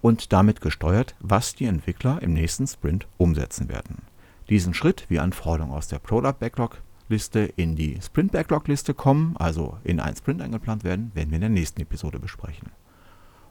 und 0.00 0.32
damit 0.32 0.60
gesteuert, 0.60 1.14
was 1.20 1.54
die 1.54 1.66
Entwickler 1.66 2.22
im 2.22 2.32
nächsten 2.32 2.66
Sprint 2.66 3.06
umsetzen 3.18 3.68
werden. 3.68 4.02
Diesen 4.48 4.74
Schritt, 4.74 5.04
wie 5.08 5.20
Anforderungen 5.20 5.74
aus 5.74 5.88
der 5.88 5.98
Product 5.98 6.38
Backlog 6.38 6.82
Liste 7.08 7.40
in 7.40 7.76
die 7.76 8.00
Sprint 8.00 8.32
Backlog 8.32 8.68
Liste 8.68 8.94
kommen, 8.94 9.36
also 9.36 9.78
in 9.84 10.00
einen 10.00 10.16
Sprint 10.16 10.40
eingeplant 10.40 10.82
werden, 10.82 11.10
werden 11.14 11.30
wir 11.30 11.36
in 11.36 11.42
der 11.42 11.50
nächsten 11.50 11.82
Episode 11.82 12.18
besprechen. 12.18 12.70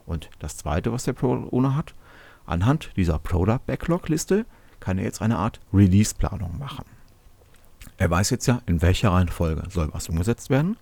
Und 0.04 0.30
das 0.40 0.56
zweite, 0.56 0.92
was 0.92 1.04
der 1.04 1.12
Product 1.12 1.52
Owner 1.52 1.76
hat, 1.76 1.94
anhand 2.44 2.90
dieser 2.96 3.18
Product 3.18 3.60
Backlog 3.66 4.08
Liste 4.08 4.46
kann 4.80 4.98
er 4.98 5.04
jetzt 5.04 5.22
eine 5.22 5.38
Art 5.38 5.60
Release-Planung 5.72 6.58
machen. 6.58 6.84
Er 7.96 8.10
weiß 8.10 8.30
jetzt 8.30 8.46
ja, 8.46 8.62
in 8.66 8.82
welcher 8.82 9.12
Reihenfolge 9.12 9.64
soll 9.70 9.92
was 9.92 10.08
umgesetzt 10.08 10.50
werden. 10.50 10.76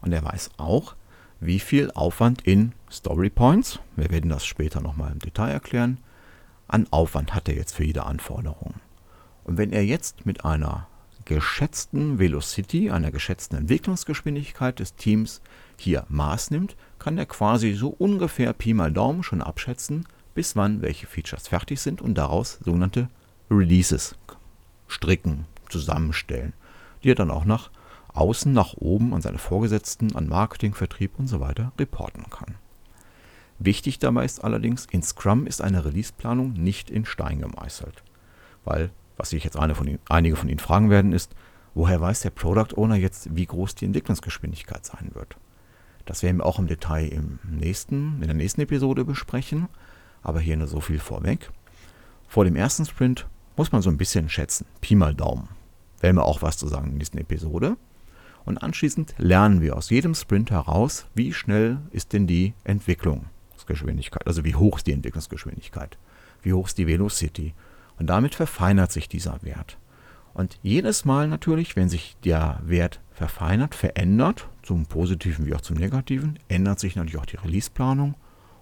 Und 0.00 0.12
er 0.12 0.24
weiß 0.24 0.52
auch, 0.56 0.94
wie 1.40 1.58
viel 1.58 1.90
Aufwand 1.92 2.42
in 2.42 2.72
Story 2.90 3.30
Points, 3.30 3.80
wir 3.96 4.10
werden 4.10 4.30
das 4.30 4.46
später 4.46 4.80
nochmal 4.80 5.12
im 5.12 5.18
Detail 5.18 5.50
erklären, 5.50 5.98
an 6.68 6.86
Aufwand 6.90 7.34
hat 7.34 7.48
er 7.48 7.56
jetzt 7.56 7.74
für 7.74 7.84
jede 7.84 8.04
Anforderung. 8.06 8.74
Und 9.44 9.58
wenn 9.58 9.72
er 9.72 9.84
jetzt 9.84 10.26
mit 10.26 10.44
einer 10.44 10.86
geschätzten 11.24 12.18
Velocity, 12.18 12.90
einer 12.90 13.10
geschätzten 13.10 13.58
Entwicklungsgeschwindigkeit 13.58 14.78
des 14.78 14.94
Teams 14.94 15.40
hier 15.76 16.04
Maß 16.08 16.50
nimmt, 16.50 16.76
kann 16.98 17.18
er 17.18 17.26
quasi 17.26 17.72
so 17.72 17.88
ungefähr 17.88 18.52
Pi 18.52 18.74
mal 18.74 18.92
Daumen 18.92 19.22
schon 19.22 19.42
abschätzen, 19.42 20.06
bis 20.34 20.56
wann 20.56 20.82
welche 20.82 21.06
Features 21.06 21.48
fertig 21.48 21.80
sind 21.80 22.00
und 22.00 22.14
daraus 22.14 22.58
sogenannte 22.64 23.08
Releases 23.50 24.14
stricken, 24.88 25.46
zusammenstellen, 25.68 26.52
die 27.02 27.10
er 27.10 27.14
dann 27.14 27.30
auch 27.30 27.44
nach 27.44 27.70
außen, 28.14 28.52
nach 28.52 28.74
oben 28.74 29.14
an 29.14 29.22
seine 29.22 29.38
Vorgesetzten, 29.38 30.14
an 30.16 30.28
Marketing, 30.28 30.74
Vertrieb 30.74 31.18
und 31.18 31.28
so 31.28 31.40
weiter 31.40 31.72
reporten 31.78 32.24
kann. 32.30 32.56
Wichtig 33.58 33.98
dabei 33.98 34.24
ist 34.24 34.42
allerdings, 34.42 34.86
in 34.86 35.02
Scrum 35.02 35.46
ist 35.46 35.60
eine 35.60 35.84
Releaseplanung 35.84 36.54
nicht 36.54 36.90
in 36.90 37.04
Stein 37.04 37.40
gemeißelt. 37.40 38.02
Weil, 38.64 38.90
was 39.16 39.30
sich 39.30 39.44
jetzt 39.44 39.58
von 39.58 39.86
Ihnen, 39.86 39.98
einige 40.08 40.36
von 40.36 40.48
Ihnen 40.48 40.58
fragen 40.58 40.90
werden, 40.90 41.12
ist, 41.12 41.34
woher 41.74 42.00
weiß 42.00 42.20
der 42.20 42.30
Product 42.30 42.76
Owner 42.76 42.96
jetzt, 42.96 43.36
wie 43.36 43.46
groß 43.46 43.74
die 43.74 43.84
Entwicklungsgeschwindigkeit 43.84 44.84
sein 44.84 45.10
wird? 45.12 45.36
Das 46.06 46.22
werden 46.22 46.38
wir 46.38 46.46
auch 46.46 46.58
im 46.58 46.66
Detail 46.66 47.06
im 47.08 47.38
nächsten, 47.44 48.20
in 48.20 48.28
der 48.28 48.34
nächsten 48.34 48.62
Episode 48.62 49.04
besprechen, 49.04 49.68
aber 50.22 50.40
hier 50.40 50.56
nur 50.56 50.66
so 50.66 50.80
viel 50.80 50.98
vorweg. 50.98 51.50
Vor 52.28 52.44
dem 52.44 52.56
ersten 52.56 52.86
Sprint 52.86 53.28
muss 53.60 53.72
man 53.72 53.82
so 53.82 53.90
ein 53.90 53.98
bisschen 53.98 54.30
schätzen. 54.30 54.64
Pi 54.80 54.94
mal 54.94 55.14
Daumen. 55.14 55.50
Werden 56.00 56.16
wir 56.16 56.24
auch 56.24 56.40
was 56.40 56.56
zu 56.56 56.66
sagen 56.66 56.86
in 56.86 56.92
der 56.92 56.98
nächsten 57.00 57.18
Episode. 57.18 57.76
Und 58.46 58.56
anschließend 58.56 59.12
lernen 59.18 59.60
wir 59.60 59.76
aus 59.76 59.90
jedem 59.90 60.14
Sprint 60.14 60.50
heraus, 60.50 61.04
wie 61.14 61.34
schnell 61.34 61.76
ist 61.90 62.14
denn 62.14 62.26
die 62.26 62.54
Entwicklungsgeschwindigkeit, 62.64 64.26
also 64.26 64.46
wie 64.46 64.54
hoch 64.54 64.78
ist 64.78 64.86
die 64.86 64.94
Entwicklungsgeschwindigkeit, 64.94 65.98
wie 66.40 66.54
hoch 66.54 66.68
ist 66.68 66.78
die 66.78 66.86
Velocity. 66.86 67.52
Und 67.98 68.06
damit 68.06 68.34
verfeinert 68.34 68.92
sich 68.92 69.10
dieser 69.10 69.42
Wert. 69.42 69.76
Und 70.32 70.58
jedes 70.62 71.04
Mal 71.04 71.28
natürlich, 71.28 71.76
wenn 71.76 71.90
sich 71.90 72.16
der 72.24 72.60
Wert 72.64 73.00
verfeinert, 73.12 73.74
verändert, 73.74 74.48
zum 74.62 74.86
Positiven 74.86 75.44
wie 75.44 75.54
auch 75.54 75.60
zum 75.60 75.76
Negativen, 75.76 76.38
ändert 76.48 76.80
sich 76.80 76.96
natürlich 76.96 77.18
auch 77.18 77.26
die 77.26 77.36
Releaseplanung. 77.36 78.14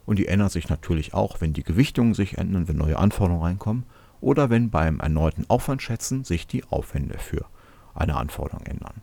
Und 0.07 0.19
die 0.19 0.27
ändert 0.27 0.51
sich 0.51 0.69
natürlich 0.69 1.15
auch, 1.15 1.41
wenn 1.41 1.53
die 1.53 1.63
Gewichtungen 1.63 2.15
sich 2.15 2.37
ändern, 2.37 2.67
wenn 2.67 2.79
neue 2.79 2.99
Anforderungen 2.99 3.45
reinkommen 3.45 3.85
oder 4.21 4.51
wenn 4.51 4.71
beim 4.71 5.01
erneuten 5.01 5.45
Aufwandschätzen 5.49 6.25
sich 6.25 6.47
die 6.47 6.65
Aufwände 6.65 7.19
für 7.19 7.47
eine 7.95 8.17
Anforderung 8.17 8.65
ändern. 8.67 9.03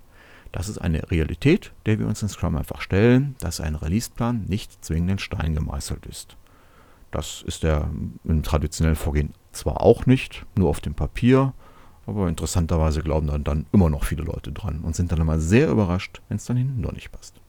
Das 0.52 0.70
ist 0.70 0.78
eine 0.78 1.12
Realität, 1.12 1.74
der 1.86 2.00
wir 2.00 2.08
uns 2.08 2.22
in 2.22 2.30
Scrum 2.30 2.56
einfach 2.56 2.80
stellen, 2.80 3.36
dass 3.40 3.60
ein 3.60 3.76
Releaseplan 3.76 4.46
nicht 4.48 4.84
zwingend 4.86 5.12
in 5.12 5.20
Stein 5.20 5.54
gemeißelt 5.54 6.06
ist. 6.06 6.38
Das 7.12 7.44
ist 7.46 7.64
der 7.64 7.90
im 8.24 8.44
traditionellen 8.44 8.96
Vorgehen 8.96 9.34
zwar 9.52 9.82
auch 9.82 10.06
nicht, 10.06 10.46
nur 10.56 10.70
auf 10.70 10.82
dem 10.82 10.94
Papier, 10.96 11.54
aber 12.08 12.28
interessanterweise 12.28 13.02
glauben 13.02 13.28
dann, 13.28 13.44
dann 13.44 13.66
immer 13.72 13.90
noch 13.90 14.04
viele 14.04 14.24
Leute 14.24 14.52
dran 14.52 14.82
und 14.82 14.96
sind 14.96 15.12
dann 15.12 15.22
immer 15.22 15.40
sehr 15.40 15.70
überrascht, 15.70 16.22
wenn 16.30 16.38
es 16.38 16.46
dann 16.46 16.58
hinten 16.58 16.82
doch 16.82 16.92
nicht 16.92 17.12
passt. 17.12 17.42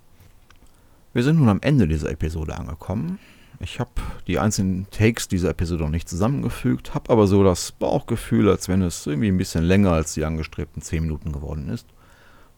Wir 1.13 1.23
sind 1.23 1.39
nun 1.39 1.49
am 1.49 1.61
Ende 1.63 1.89
dieser 1.89 2.11
Episode 2.11 2.57
angekommen. 2.57 3.19
Ich 3.61 3.81
habe 3.81 3.91
die 4.27 4.39
einzelnen 4.39 4.87
Takes 4.91 5.29
dieser 5.29 5.51
Episode 5.51 5.85
noch 5.85 5.91
nicht 5.91 6.09
zusammengefügt, 6.09 6.95
habe 6.95 7.11
aber 7.11 7.27
so 7.27 7.43
das 7.43 7.73
Bauchgefühl, 7.73 8.49
als 8.49 8.69
wenn 8.69 8.83
es 8.83 9.07
irgendwie 9.07 9.29
ein 9.29 9.39
bisschen 9.39 9.65
länger 9.65 9.93
als 9.93 10.15
die 10.15 10.25
angestrebten 10.25 10.83
10 10.83 11.03
Minuten 11.03 11.33
geworden 11.33 11.69
ist. 11.69 11.87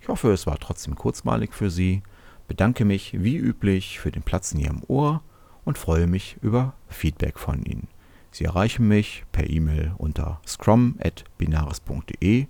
Ich 0.01 0.09
hoffe, 0.09 0.33
es 0.33 0.47
war 0.47 0.59
trotzdem 0.59 0.95
kurzmalig 0.95 1.55
für 1.55 1.71
Sie, 1.71 2.03
bedanke 2.49 2.85
mich 2.85 3.23
wie 3.23 3.37
üblich 3.37 4.01
für 4.01 4.11
den 4.11 4.23
Platz 4.23 4.53
in 4.53 4.61
Ihrem 4.61 4.83
Ohr 4.89 5.23
und 5.65 5.79
freue 5.79 6.07
mich 6.07 6.37
über 6.43 6.75
Feedback 6.89 7.39
von 7.39 7.65
Ihnen. 7.65 7.89
Sie 8.31 8.45
erreichen 8.45 8.87
mich 8.89 9.25
per 9.33 9.49
E-Mail 9.49 9.95
unter 9.99 10.41
scrum.binaris.de 10.47 12.47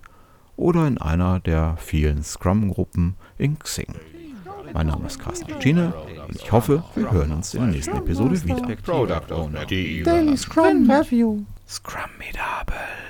oder 0.55 0.87
in 0.87 0.97
einer 0.97 1.39
der 1.39 1.77
vielen 1.77 2.23
Scrum-Gruppen 2.23 3.15
in 3.37 3.59
Xing. 3.59 3.93
Mein 4.73 4.87
Name 4.87 5.07
ist 5.07 5.19
Carsten 5.19 5.61
Schiene 5.61 5.93
und 6.27 6.35
ich 6.35 6.51
hoffe, 6.51 6.83
wir 6.95 7.11
hören 7.11 7.31
uns 7.31 7.53
in 7.53 7.61
der 7.61 7.69
nächsten 7.69 7.97
Episode 7.97 8.43
wieder. 8.43 8.65
Daily 10.03 10.37
Scrum 10.37 10.89
Review. 10.89 11.39
Scrum 11.67 12.09
Medable. 12.17 13.08